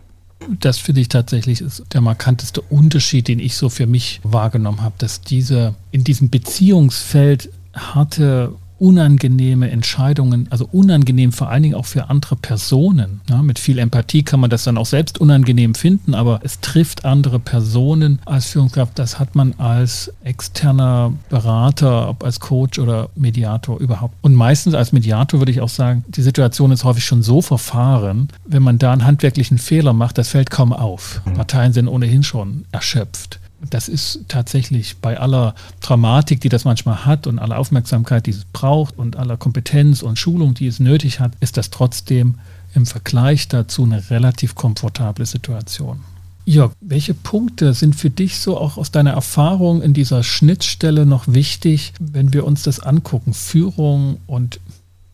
Das 0.61 0.79
finde 0.79 1.01
ich 1.01 1.09
tatsächlich 1.09 1.61
ist 1.61 1.85
der 1.93 2.01
markanteste 2.01 2.63
Unterschied, 2.63 3.29
den 3.29 3.39
ich 3.39 3.57
so 3.57 3.69
für 3.69 3.87
mich 3.87 4.21
wahrgenommen 4.25 4.83
habe, 4.83 4.97
dass 4.99 5.21
diese 5.21 5.77
in 5.93 6.03
diesem 6.03 6.31
Beziehungsfeld 6.31 7.49
harte 7.75 8.53
unangenehme 8.83 9.71
Entscheidungen, 9.71 10.49
also 10.51 10.69
unangenehm 10.73 11.31
vor 11.31 11.49
allen 11.49 11.63
Dingen 11.63 11.77
auch 11.77 11.87
für 11.87 12.11
andere 12.11 12.35
Personen. 12.35 13.21
Ja, 13.31 13.41
mit 13.41 13.61
viel 13.61 13.79
Empathie 13.79 14.25
kann 14.25 14.41
man 14.41 14.51
das 14.51 14.65
dann 14.65 14.77
auch 14.77 14.87
selbst 14.87 15.21
unangenehm 15.21 15.77
finden, 15.77 16.15
aber 16.15 16.41
es 16.43 16.59
trifft 16.59 17.05
andere 17.05 17.39
Personen 17.39 18.19
als 18.25 18.47
Führungskraft. 18.47 18.99
Das 18.99 19.21
hat 19.21 19.37
man 19.37 19.55
als 19.57 20.13
externer 20.25 21.13
Berater, 21.31 22.09
ob 22.09 22.25
als 22.25 22.41
Coach 22.41 22.81
oder 22.81 23.09
Mediator 23.15 23.79
überhaupt. 23.79 24.17
Und 24.21 24.35
meistens 24.35 24.75
als 24.75 24.91
Mediator 24.91 25.41
würde 25.41 25.53
ich 25.53 25.61
auch 25.61 25.69
sagen, 25.69 26.05
die 26.09 26.23
Situation 26.23 26.73
ist 26.73 26.83
häufig 26.83 27.05
schon 27.05 27.23
so 27.23 27.41
verfahren, 27.41 28.31
wenn 28.45 28.65
man 28.65 28.79
da 28.79 28.93
einen 28.93 29.05
handwerklichen 29.05 29.59
Fehler 29.59 29.93
macht, 29.93 30.19
das 30.19 30.31
fällt 30.31 30.51
kaum 30.51 30.73
auf. 30.73 31.21
Mhm. 31.25 31.35
Parteien 31.35 31.73
sind 31.73 31.87
ohnehin 31.87 32.25
schon 32.25 32.65
erschöpft 32.73 33.39
das 33.71 33.89
ist 33.89 34.21
tatsächlich 34.29 34.97
bei 34.99 35.19
aller 35.19 35.55
Dramatik, 35.81 36.41
die 36.41 36.49
das 36.49 36.65
manchmal 36.65 37.05
hat 37.05 37.27
und 37.27 37.39
aller 37.39 37.59
Aufmerksamkeit, 37.59 38.27
die 38.27 38.31
es 38.31 38.45
braucht 38.53 38.99
und 38.99 39.17
aller 39.17 39.37
Kompetenz 39.37 40.03
und 40.03 40.19
Schulung, 40.19 40.55
die 40.55 40.67
es 40.67 40.81
nötig 40.81 41.21
hat, 41.21 41.33
ist 41.41 41.57
das 41.57 41.71
trotzdem 41.71 42.37
im 42.75 42.87
Vergleich 42.87 43.49
dazu 43.49 43.85
eine 43.85 44.11
relativ 44.11 44.55
komfortable 44.55 45.27
Situation. 45.27 46.01
Jörg, 46.45 46.73
welche 46.81 47.15
Punkte 47.15 47.73
sind 47.73 47.95
für 47.95 48.11
dich 48.11 48.39
so 48.39 48.59
auch 48.59 48.77
aus 48.77 48.91
deiner 48.91 49.13
Erfahrung 49.13 49.81
in 49.81 49.95
dieser 49.95 50.25
Schnittstelle 50.25 51.07
noch 51.07 51.29
wichtig, 51.29 51.93
wenn 52.01 52.33
wir 52.33 52.45
uns 52.45 52.65
das 52.65 52.81
angucken? 52.81 53.33
Führung 53.33 54.19
und 54.27 54.59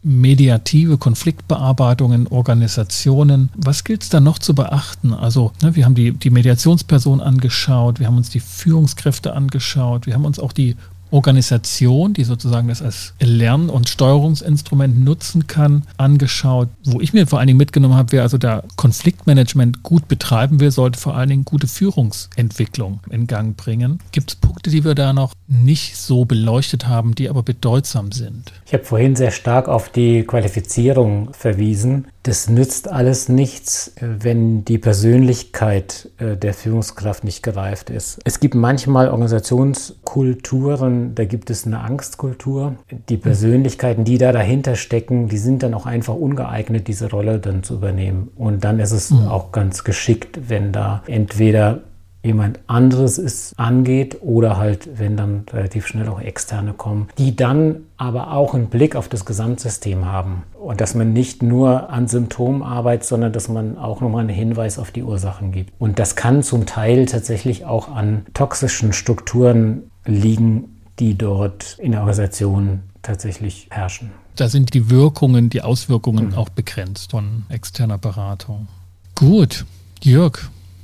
mediative 0.02 0.96
Konfliktbearbeitung 0.96 2.12
in 2.12 2.26
Organisationen. 2.28 3.50
Was 3.56 3.84
gilt 3.84 4.04
es 4.04 4.08
da 4.08 4.20
noch 4.20 4.38
zu 4.38 4.54
beachten? 4.54 5.12
Also, 5.12 5.52
ne, 5.62 5.74
wir 5.74 5.84
haben 5.84 5.94
die, 5.94 6.12
die 6.12 6.30
Mediationsperson 6.30 7.20
angeschaut, 7.20 7.98
wir 7.98 8.06
haben 8.06 8.16
uns 8.16 8.30
die 8.30 8.40
Führungskräfte 8.40 9.34
angeschaut, 9.34 10.06
wir 10.06 10.14
haben 10.14 10.24
uns 10.24 10.38
auch 10.38 10.52
die 10.52 10.76
Organisation, 11.10 12.14
die 12.14 12.24
sozusagen 12.24 12.68
das 12.68 12.82
als 12.82 13.14
Lern- 13.20 13.70
und 13.70 13.88
Steuerungsinstrument 13.88 15.02
nutzen 15.04 15.46
kann, 15.46 15.84
angeschaut. 15.96 16.68
Wo 16.84 17.00
ich 17.00 17.12
mir 17.12 17.26
vor 17.26 17.38
allen 17.38 17.48
Dingen 17.48 17.58
mitgenommen 17.58 17.94
habe, 17.94 18.12
wer 18.12 18.22
also 18.22 18.38
da 18.38 18.62
Konfliktmanagement 18.76 19.82
gut 19.82 20.08
betreiben 20.08 20.60
will, 20.60 20.70
sollte 20.70 20.98
vor 20.98 21.16
allen 21.16 21.28
Dingen 21.28 21.44
gute 21.44 21.66
Führungsentwicklung 21.66 23.00
in 23.10 23.26
Gang 23.26 23.56
bringen. 23.56 24.00
Gibt 24.12 24.30
es 24.30 24.36
Punkte, 24.36 24.70
die 24.70 24.84
wir 24.84 24.94
da 24.94 25.12
noch 25.12 25.32
nicht 25.46 25.96
so 25.96 26.24
beleuchtet 26.24 26.86
haben, 26.86 27.14
die 27.14 27.28
aber 27.28 27.42
bedeutsam 27.42 28.12
sind? 28.12 28.52
Ich 28.66 28.72
habe 28.74 28.84
vorhin 28.84 29.16
sehr 29.16 29.30
stark 29.30 29.68
auf 29.68 29.88
die 29.88 30.24
Qualifizierung 30.24 31.32
verwiesen 31.32 32.06
das 32.28 32.48
nützt 32.50 32.90
alles 32.90 33.30
nichts, 33.30 33.94
wenn 34.00 34.62
die 34.62 34.76
Persönlichkeit 34.76 36.10
äh, 36.18 36.36
der 36.36 36.52
Führungskraft 36.52 37.24
nicht 37.24 37.42
gereift 37.42 37.88
ist. 37.88 38.20
Es 38.24 38.38
gibt 38.38 38.54
manchmal 38.54 39.08
Organisationskulturen, 39.08 40.97
da 41.14 41.24
gibt 41.24 41.50
es 41.50 41.66
eine 41.66 41.80
Angstkultur. 41.80 42.76
Die 43.08 43.16
Persönlichkeiten, 43.16 44.04
die 44.04 44.18
da 44.18 44.32
dahinter 44.32 44.76
stecken, 44.76 45.28
die 45.28 45.38
sind 45.38 45.62
dann 45.62 45.74
auch 45.74 45.86
einfach 45.86 46.14
ungeeignet, 46.14 46.88
diese 46.88 47.10
Rolle 47.10 47.38
dann 47.38 47.62
zu 47.62 47.74
übernehmen. 47.74 48.28
Und 48.36 48.64
dann 48.64 48.78
ist 48.78 48.92
es 48.92 49.10
mhm. 49.10 49.28
auch 49.28 49.52
ganz 49.52 49.84
geschickt, 49.84 50.38
wenn 50.48 50.72
da 50.72 51.02
entweder 51.06 51.80
jemand 52.22 52.60
anderes 52.66 53.16
es 53.18 53.54
angeht 53.56 54.18
oder 54.20 54.56
halt, 54.56 54.98
wenn 54.98 55.16
dann 55.16 55.44
relativ 55.52 55.86
schnell 55.86 56.08
auch 56.08 56.20
externe 56.20 56.72
kommen, 56.72 57.08
die 57.16 57.36
dann 57.36 57.86
aber 57.96 58.32
auch 58.32 58.54
einen 58.54 58.66
Blick 58.66 58.96
auf 58.96 59.08
das 59.08 59.24
Gesamtsystem 59.24 60.04
haben 60.04 60.42
und 60.60 60.80
dass 60.80 60.94
man 60.94 61.12
nicht 61.12 61.42
nur 61.42 61.90
an 61.90 62.08
Symptomen 62.08 62.62
arbeitet, 62.62 63.04
sondern 63.04 63.32
dass 63.32 63.48
man 63.48 63.78
auch 63.78 64.00
nochmal 64.00 64.22
einen 64.22 64.28
Hinweis 64.30 64.78
auf 64.78 64.90
die 64.90 65.02
Ursachen 65.02 65.52
gibt. 65.52 65.72
Und 65.78 65.98
das 65.98 66.16
kann 66.16 66.42
zum 66.42 66.66
Teil 66.66 67.06
tatsächlich 67.06 67.64
auch 67.64 67.88
an 67.88 68.26
toxischen 68.34 68.92
Strukturen 68.92 69.90
liegen, 70.04 70.77
die 70.98 71.16
dort 71.16 71.76
in 71.78 71.92
der 71.92 72.00
Organisation 72.00 72.80
tatsächlich 73.02 73.68
herrschen. 73.70 74.10
Da 74.36 74.48
sind 74.48 74.74
die 74.74 74.90
Wirkungen, 74.90 75.50
die 75.50 75.62
Auswirkungen 75.62 76.28
mhm. 76.28 76.34
auch 76.34 76.48
begrenzt 76.48 77.10
von 77.10 77.44
externer 77.48 77.98
Beratung. 77.98 78.68
Gut, 79.14 79.64
Jörg, 80.02 80.38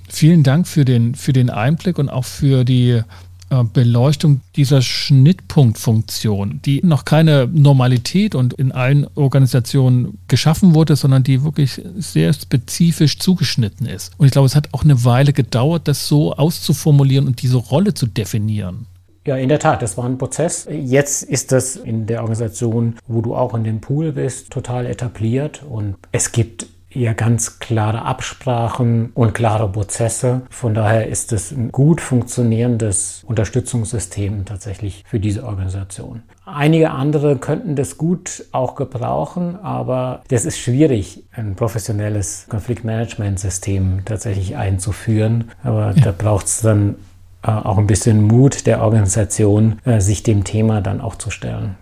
vielen 0.08 0.42
Dank 0.42 0.66
für 0.66 0.84
den, 0.84 1.14
für 1.14 1.32
den 1.32 1.50
Einblick 1.50 1.98
und 1.98 2.08
auch 2.08 2.24
für 2.24 2.64
die 2.64 3.02
äh, 3.50 3.64
Beleuchtung 3.72 4.40
dieser 4.56 4.82
Schnittpunktfunktion, 4.82 6.60
die 6.64 6.80
noch 6.82 7.04
keine 7.04 7.46
Normalität 7.52 8.34
und 8.34 8.54
in 8.54 8.72
allen 8.72 9.06
Organisationen 9.14 10.18
geschaffen 10.28 10.74
wurde, 10.74 10.96
sondern 10.96 11.22
die 11.22 11.44
wirklich 11.44 11.80
sehr 11.96 12.32
spezifisch 12.32 13.18
zugeschnitten 13.18 13.86
ist. 13.86 14.12
Und 14.16 14.26
ich 14.26 14.32
glaube, 14.32 14.46
es 14.46 14.56
hat 14.56 14.70
auch 14.72 14.82
eine 14.82 15.04
Weile 15.04 15.32
gedauert, 15.32 15.86
das 15.86 16.08
so 16.08 16.34
auszuformulieren 16.34 17.26
und 17.26 17.42
diese 17.42 17.58
Rolle 17.58 17.94
zu 17.94 18.06
definieren. 18.06 18.86
Ja, 19.26 19.36
in 19.36 19.48
der 19.48 19.58
Tat, 19.58 19.80
das 19.80 19.96
war 19.96 20.04
ein 20.04 20.18
Prozess. 20.18 20.68
Jetzt 20.70 21.22
ist 21.22 21.50
das 21.50 21.76
in 21.76 22.06
der 22.06 22.20
Organisation, 22.20 22.96
wo 23.06 23.22
du 23.22 23.34
auch 23.34 23.54
in 23.54 23.64
dem 23.64 23.80
Pool 23.80 24.12
bist, 24.12 24.50
total 24.50 24.84
etabliert 24.84 25.62
und 25.62 25.96
es 26.12 26.32
gibt 26.32 26.66
ja 26.90 27.12
ganz 27.12 27.58
klare 27.58 28.02
Absprachen 28.02 29.10
und 29.14 29.34
klare 29.34 29.68
Prozesse. 29.68 30.42
Von 30.50 30.74
daher 30.74 31.08
ist 31.08 31.32
es 31.32 31.50
ein 31.50 31.72
gut 31.72 32.00
funktionierendes 32.00 33.24
Unterstützungssystem 33.26 34.44
tatsächlich 34.44 35.04
für 35.06 35.18
diese 35.18 35.44
Organisation. 35.44 36.22
Einige 36.44 36.90
andere 36.90 37.36
könnten 37.36 37.74
das 37.74 37.96
gut 37.96 38.44
auch 38.52 38.74
gebrauchen, 38.74 39.56
aber 39.56 40.22
das 40.28 40.44
ist 40.44 40.58
schwierig, 40.58 41.24
ein 41.32 41.56
professionelles 41.56 42.46
Konfliktmanagementsystem 42.48 44.02
tatsächlich 44.04 44.56
einzuführen. 44.56 45.50
Aber 45.62 45.94
ja. 45.96 46.04
da 46.04 46.12
braucht 46.12 46.46
es 46.46 46.60
dann 46.60 46.96
äh, 47.44 47.50
auch 47.50 47.78
ein 47.78 47.86
bisschen 47.86 48.22
Mut 48.22 48.66
der 48.66 48.82
Organisation, 48.82 49.78
äh, 49.84 50.00
sich 50.00 50.22
dem 50.22 50.44
Thema 50.44 50.80
dann 50.80 51.00
auch 51.00 51.16
zu 51.16 51.30
stellen 51.30 51.76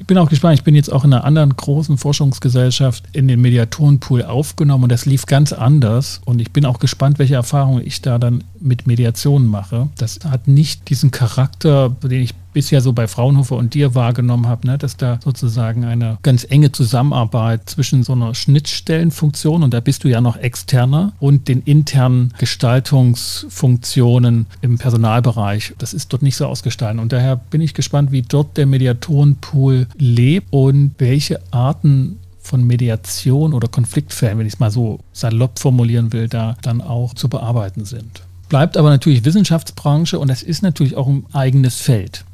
ich 0.00 0.06
bin 0.06 0.18
auch 0.18 0.28
gespannt. 0.28 0.58
Ich 0.58 0.64
bin 0.64 0.74
jetzt 0.74 0.92
auch 0.92 1.04
in 1.04 1.12
einer 1.12 1.24
anderen 1.24 1.54
großen 1.56 1.98
Forschungsgesellschaft 1.98 3.04
in 3.12 3.28
den 3.28 3.40
Mediatorenpool 3.40 4.24
aufgenommen 4.24 4.84
und 4.84 4.92
das 4.92 5.06
lief 5.06 5.26
ganz 5.26 5.52
anders. 5.52 6.20
Und 6.24 6.40
ich 6.40 6.52
bin 6.52 6.64
auch 6.64 6.78
gespannt, 6.78 7.18
welche 7.18 7.34
Erfahrungen 7.34 7.84
ich 7.84 8.02
da 8.02 8.18
dann 8.18 8.44
mit 8.60 8.86
Mediationen 8.86 9.48
mache. 9.48 9.88
Das 9.96 10.20
hat 10.28 10.48
nicht 10.48 10.88
diesen 10.90 11.10
Charakter, 11.10 11.90
den 12.02 12.22
ich 12.22 12.34
bisher 12.52 12.80
so 12.80 12.92
bei 12.92 13.08
Fraunhofer 13.08 13.56
und 13.56 13.74
dir 13.74 13.94
wahrgenommen 13.94 14.46
habe, 14.46 14.66
ne, 14.66 14.78
dass 14.78 14.96
da 14.96 15.18
sozusagen 15.22 15.84
eine 15.84 16.18
ganz 16.22 16.46
enge 16.48 16.72
Zusammenarbeit 16.72 17.68
zwischen 17.68 18.02
so 18.02 18.12
einer 18.12 18.34
Schnittstellenfunktion, 18.34 19.62
und 19.62 19.74
da 19.74 19.80
bist 19.80 20.04
du 20.04 20.08
ja 20.08 20.20
noch 20.20 20.36
externer, 20.36 21.12
und 21.20 21.48
den 21.48 21.62
internen 21.62 22.34
Gestaltungsfunktionen 22.38 24.46
im 24.60 24.78
Personalbereich. 24.78 25.74
Das 25.78 25.94
ist 25.94 26.12
dort 26.12 26.22
nicht 26.22 26.36
so 26.36 26.46
ausgestaltet. 26.46 27.00
Und 27.00 27.12
daher 27.12 27.36
bin 27.36 27.60
ich 27.60 27.74
gespannt, 27.74 28.12
wie 28.12 28.22
dort 28.22 28.56
der 28.56 28.66
Mediatorenpool 28.66 29.86
lebt 29.98 30.46
und 30.50 30.94
welche 30.98 31.40
Arten 31.52 32.18
von 32.40 32.64
Mediation 32.64 33.52
oder 33.52 33.68
Konfliktfällen, 33.68 34.38
wenn 34.38 34.46
ich 34.46 34.54
es 34.54 34.58
mal 34.58 34.70
so 34.70 35.00
salopp 35.12 35.58
formulieren 35.58 36.12
will, 36.12 36.28
da 36.28 36.56
dann 36.62 36.80
auch 36.80 37.14
zu 37.14 37.28
bearbeiten 37.28 37.84
sind. 37.84 38.22
Bleibt 38.48 38.76
aber 38.76 38.90
natürlich 38.90 39.24
Wissenschaftsbranche 39.24 40.18
und 40.18 40.28
das 40.28 40.42
ist 40.42 40.62
natürlich 40.62 40.96
auch 40.96 41.06
ein 41.06 41.24
eigenes 41.32 41.76
Feld 41.76 42.24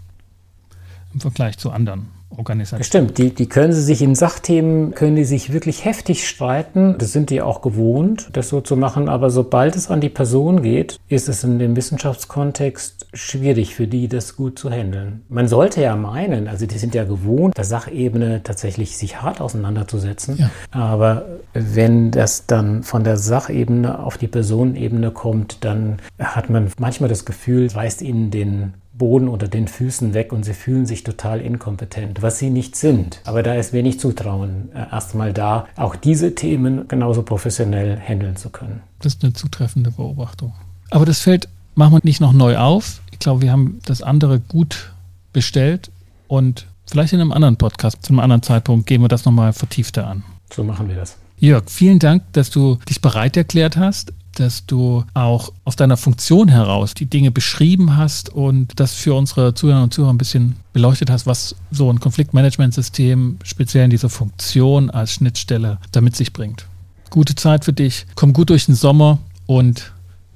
im 1.16 1.20
Vergleich 1.20 1.56
zu 1.56 1.70
anderen 1.70 2.08
Organisationen. 2.28 2.84
Stimmt, 2.84 3.16
die, 3.16 3.34
die 3.34 3.48
können 3.48 3.72
sie 3.72 3.80
sich 3.80 4.02
in 4.02 4.14
Sachthemen, 4.14 4.94
können 4.94 5.16
die 5.16 5.24
sich 5.24 5.50
wirklich 5.50 5.86
heftig 5.86 6.28
streiten. 6.28 6.96
Das 6.98 7.12
sind 7.12 7.30
die 7.30 7.40
auch 7.40 7.62
gewohnt, 7.62 8.28
das 8.34 8.50
so 8.50 8.60
zu 8.60 8.76
machen. 8.76 9.08
Aber 9.08 9.30
sobald 9.30 9.76
es 9.76 9.88
an 9.88 10.02
die 10.02 10.10
Person 10.10 10.62
geht, 10.62 10.98
ist 11.08 11.30
es 11.30 11.42
in 11.42 11.58
dem 11.58 11.74
Wissenschaftskontext 11.74 13.06
schwierig 13.14 13.74
für 13.74 13.86
die, 13.86 14.08
das 14.08 14.36
gut 14.36 14.58
zu 14.58 14.70
handeln. 14.70 15.22
Man 15.30 15.48
sollte 15.48 15.80
ja 15.80 15.96
meinen, 15.96 16.48
also 16.48 16.66
die 16.66 16.76
sind 16.76 16.94
ja 16.94 17.04
gewohnt, 17.04 17.56
der 17.56 17.64
Sachebene 17.64 18.42
tatsächlich 18.42 18.98
sich 18.98 19.22
hart 19.22 19.40
auseinanderzusetzen. 19.40 20.36
Ja. 20.36 20.50
Aber 20.70 21.24
wenn 21.54 22.10
das 22.10 22.46
dann 22.46 22.82
von 22.82 23.04
der 23.04 23.16
Sachebene 23.16 24.00
auf 24.00 24.18
die 24.18 24.28
Personenebene 24.28 25.12
kommt, 25.12 25.64
dann 25.64 25.98
hat 26.18 26.50
man 26.50 26.70
manchmal 26.78 27.08
das 27.08 27.24
Gefühl, 27.24 27.68
reißt 27.68 28.02
ihnen 28.02 28.30
den 28.30 28.74
Boden 28.98 29.28
unter 29.28 29.48
den 29.48 29.68
Füßen 29.68 30.14
weg 30.14 30.32
und 30.32 30.44
sie 30.44 30.54
fühlen 30.54 30.86
sich 30.86 31.04
total 31.04 31.40
inkompetent, 31.40 32.22
was 32.22 32.38
sie 32.38 32.50
nicht 32.50 32.76
sind. 32.76 33.20
Aber 33.24 33.42
da 33.42 33.54
ist 33.54 33.72
wenig 33.72 34.00
Zutrauen 34.00 34.70
äh, 34.74 34.90
erstmal 34.90 35.32
da, 35.32 35.66
auch 35.76 35.96
diese 35.96 36.34
Themen 36.34 36.88
genauso 36.88 37.22
professionell 37.22 37.98
handeln 37.98 38.36
zu 38.36 38.50
können. 38.50 38.80
Das 39.00 39.14
ist 39.14 39.24
eine 39.24 39.32
zutreffende 39.32 39.90
Beobachtung. 39.90 40.54
Aber 40.90 41.04
das 41.04 41.20
Feld 41.20 41.48
machen 41.74 41.92
wir 41.94 42.00
nicht 42.02 42.20
noch 42.20 42.32
neu 42.32 42.56
auf. 42.56 43.00
Ich 43.12 43.18
glaube, 43.18 43.42
wir 43.42 43.52
haben 43.52 43.80
das 43.84 44.02
andere 44.02 44.40
gut 44.40 44.92
bestellt 45.32 45.90
und 46.28 46.66
vielleicht 46.86 47.12
in 47.12 47.20
einem 47.20 47.32
anderen 47.32 47.56
Podcast, 47.56 48.02
zu 48.02 48.12
einem 48.12 48.20
anderen 48.20 48.42
Zeitpunkt, 48.42 48.86
gehen 48.86 49.02
wir 49.02 49.08
das 49.08 49.24
nochmal 49.24 49.52
vertiefter 49.52 50.06
an. 50.06 50.22
So 50.52 50.64
machen 50.64 50.88
wir 50.88 50.96
das. 50.96 51.16
Jörg, 51.38 51.64
vielen 51.66 51.98
Dank, 51.98 52.22
dass 52.32 52.50
du 52.50 52.78
dich 52.88 53.02
bereit 53.02 53.36
erklärt 53.36 53.76
hast, 53.76 54.12
dass 54.40 54.66
du 54.66 55.04
auch 55.14 55.52
aus 55.64 55.76
deiner 55.76 55.96
Funktion 55.96 56.48
heraus 56.48 56.94
die 56.94 57.06
Dinge 57.06 57.30
beschrieben 57.30 57.96
hast 57.96 58.28
und 58.28 58.78
das 58.78 58.94
für 58.94 59.14
unsere 59.14 59.54
Zuhörer 59.54 59.82
und 59.82 59.94
Zuhörer 59.94 60.12
ein 60.12 60.18
bisschen 60.18 60.56
beleuchtet 60.72 61.10
hast, 61.10 61.26
was 61.26 61.56
so 61.70 61.90
ein 61.90 62.00
Konfliktmanagementsystem 62.00 63.38
speziell 63.44 63.84
in 63.84 63.90
dieser 63.90 64.08
Funktion 64.10 64.90
als 64.90 65.12
Schnittstelle 65.12 65.78
damit 65.92 66.16
sich 66.16 66.32
bringt. 66.32 66.66
Gute 67.10 67.34
Zeit 67.34 67.64
für 67.64 67.72
dich, 67.72 68.06
komm 68.14 68.32
gut 68.32 68.50
durch 68.50 68.66
den 68.66 68.74
Sommer 68.74 69.18
und 69.46 69.92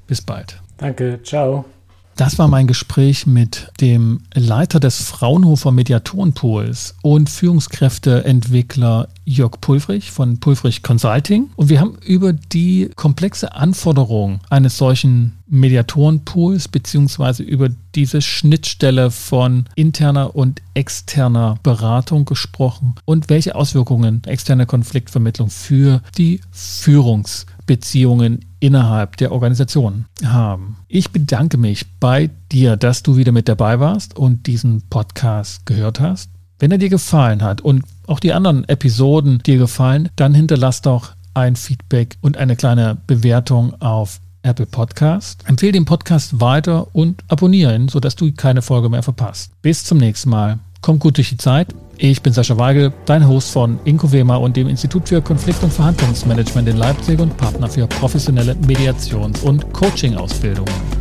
bis 0.06 0.22
bald. 0.22 0.60
Danke, 0.78 1.20
ciao. 1.22 1.64
Das 2.20 2.38
war 2.38 2.48
mein 2.48 2.66
Gespräch 2.66 3.26
mit 3.26 3.72
dem 3.80 4.20
Leiter 4.35 4.78
des 4.78 5.00
Fraunhofer 5.00 5.70
Mediatorenpools 5.70 6.96
und 7.00 7.30
Führungskräfteentwickler 7.30 9.09
Jörg 9.24 9.52
Pulfrich 9.62 10.11
von 10.11 10.38
Pulfrich 10.38 10.83
Consulting. 10.83 11.48
Und 11.56 11.70
wir 11.70 11.80
haben 11.80 11.96
über 12.04 12.35
die 12.35 12.90
komplexe 12.94 13.54
Anforderung 13.54 14.40
eines 14.50 14.76
solchen 14.76 15.38
Mediatorenpools 15.46 16.68
beziehungsweise 16.68 17.42
über 17.42 17.70
diese 17.94 18.20
Schnittstelle 18.20 19.11
von 19.11 19.64
interner 19.74 20.37
und 20.37 20.61
externer 20.74 21.59
Beratung 21.62 22.26
gesprochen 22.26 22.96
und 23.04 23.30
welche 23.30 23.54
Auswirkungen 23.54 24.22
externe 24.26 24.66
Konfliktvermittlung 24.66 25.48
für 25.48 26.02
die 26.18 26.42
Führungsbeziehungen 27.70 28.44
innerhalb 28.59 29.16
der 29.16 29.33
Organisation 29.33 30.06
haben. 30.24 30.76
Ich 30.88 31.11
bedanke 31.11 31.56
mich 31.56 31.87
bei 32.00 32.30
dir, 32.50 32.76
dass 32.76 33.02
du 33.02 33.16
wieder 33.16 33.33
mit 33.33 33.48
dabei 33.48 33.78
warst 33.80 34.16
und 34.16 34.46
diesen 34.46 34.83
Podcast 34.90 35.66
gehört 35.66 36.00
hast. 36.00 36.30
Wenn 36.59 36.72
er 36.72 36.78
dir 36.78 36.88
gefallen 36.90 37.42
hat 37.42 37.61
und 37.61 37.85
auch 38.06 38.20
die 38.20 38.33
anderen 38.33 38.68
Episoden 38.68 39.38
dir 39.38 39.59
gefallen, 39.59 40.09
dann 40.16 40.35
hinterlass 40.35 40.83
doch 40.83 41.12
ein 41.33 41.56
Feedback 41.56 42.16
und 42.20 42.37
eine 42.37 42.56
kleine 42.56 42.98
Bewertung 43.06 43.80
auf 43.80 44.20
Apple 44.42 44.66
Podcast. 44.66 45.44
Empfehle 45.46 45.72
den 45.72 45.85
Podcast 45.85 46.40
weiter 46.40 46.94
und 46.94 47.22
abonniere 47.28 47.74
ihn, 47.74 47.88
sodass 47.88 48.16
du 48.16 48.33
keine 48.33 48.62
Folge 48.62 48.88
mehr 48.88 49.02
verpasst. 49.02 49.52
Bis 49.62 49.85
zum 49.85 49.98
nächsten 49.98 50.30
Mal. 50.30 50.59
Kommt 50.80 51.00
gut 51.00 51.18
durch 51.18 51.28
die 51.28 51.36
Zeit. 51.36 51.68
Ich 51.98 52.22
bin 52.22 52.32
Sascha 52.32 52.56
Weigel, 52.56 52.92
dein 53.04 53.28
Host 53.28 53.50
von 53.50 53.78
Incovema 53.84 54.36
und 54.36 54.56
dem 54.56 54.68
Institut 54.68 55.08
für 55.08 55.20
Konflikt- 55.20 55.62
und 55.62 55.72
Verhandlungsmanagement 55.72 56.68
in 56.68 56.78
Leipzig 56.78 57.20
und 57.20 57.36
Partner 57.36 57.68
für 57.68 57.86
professionelle 57.86 58.54
Mediations- 58.66 59.42
und 59.42 59.70
Coaching-Ausbildungen. 59.74 60.99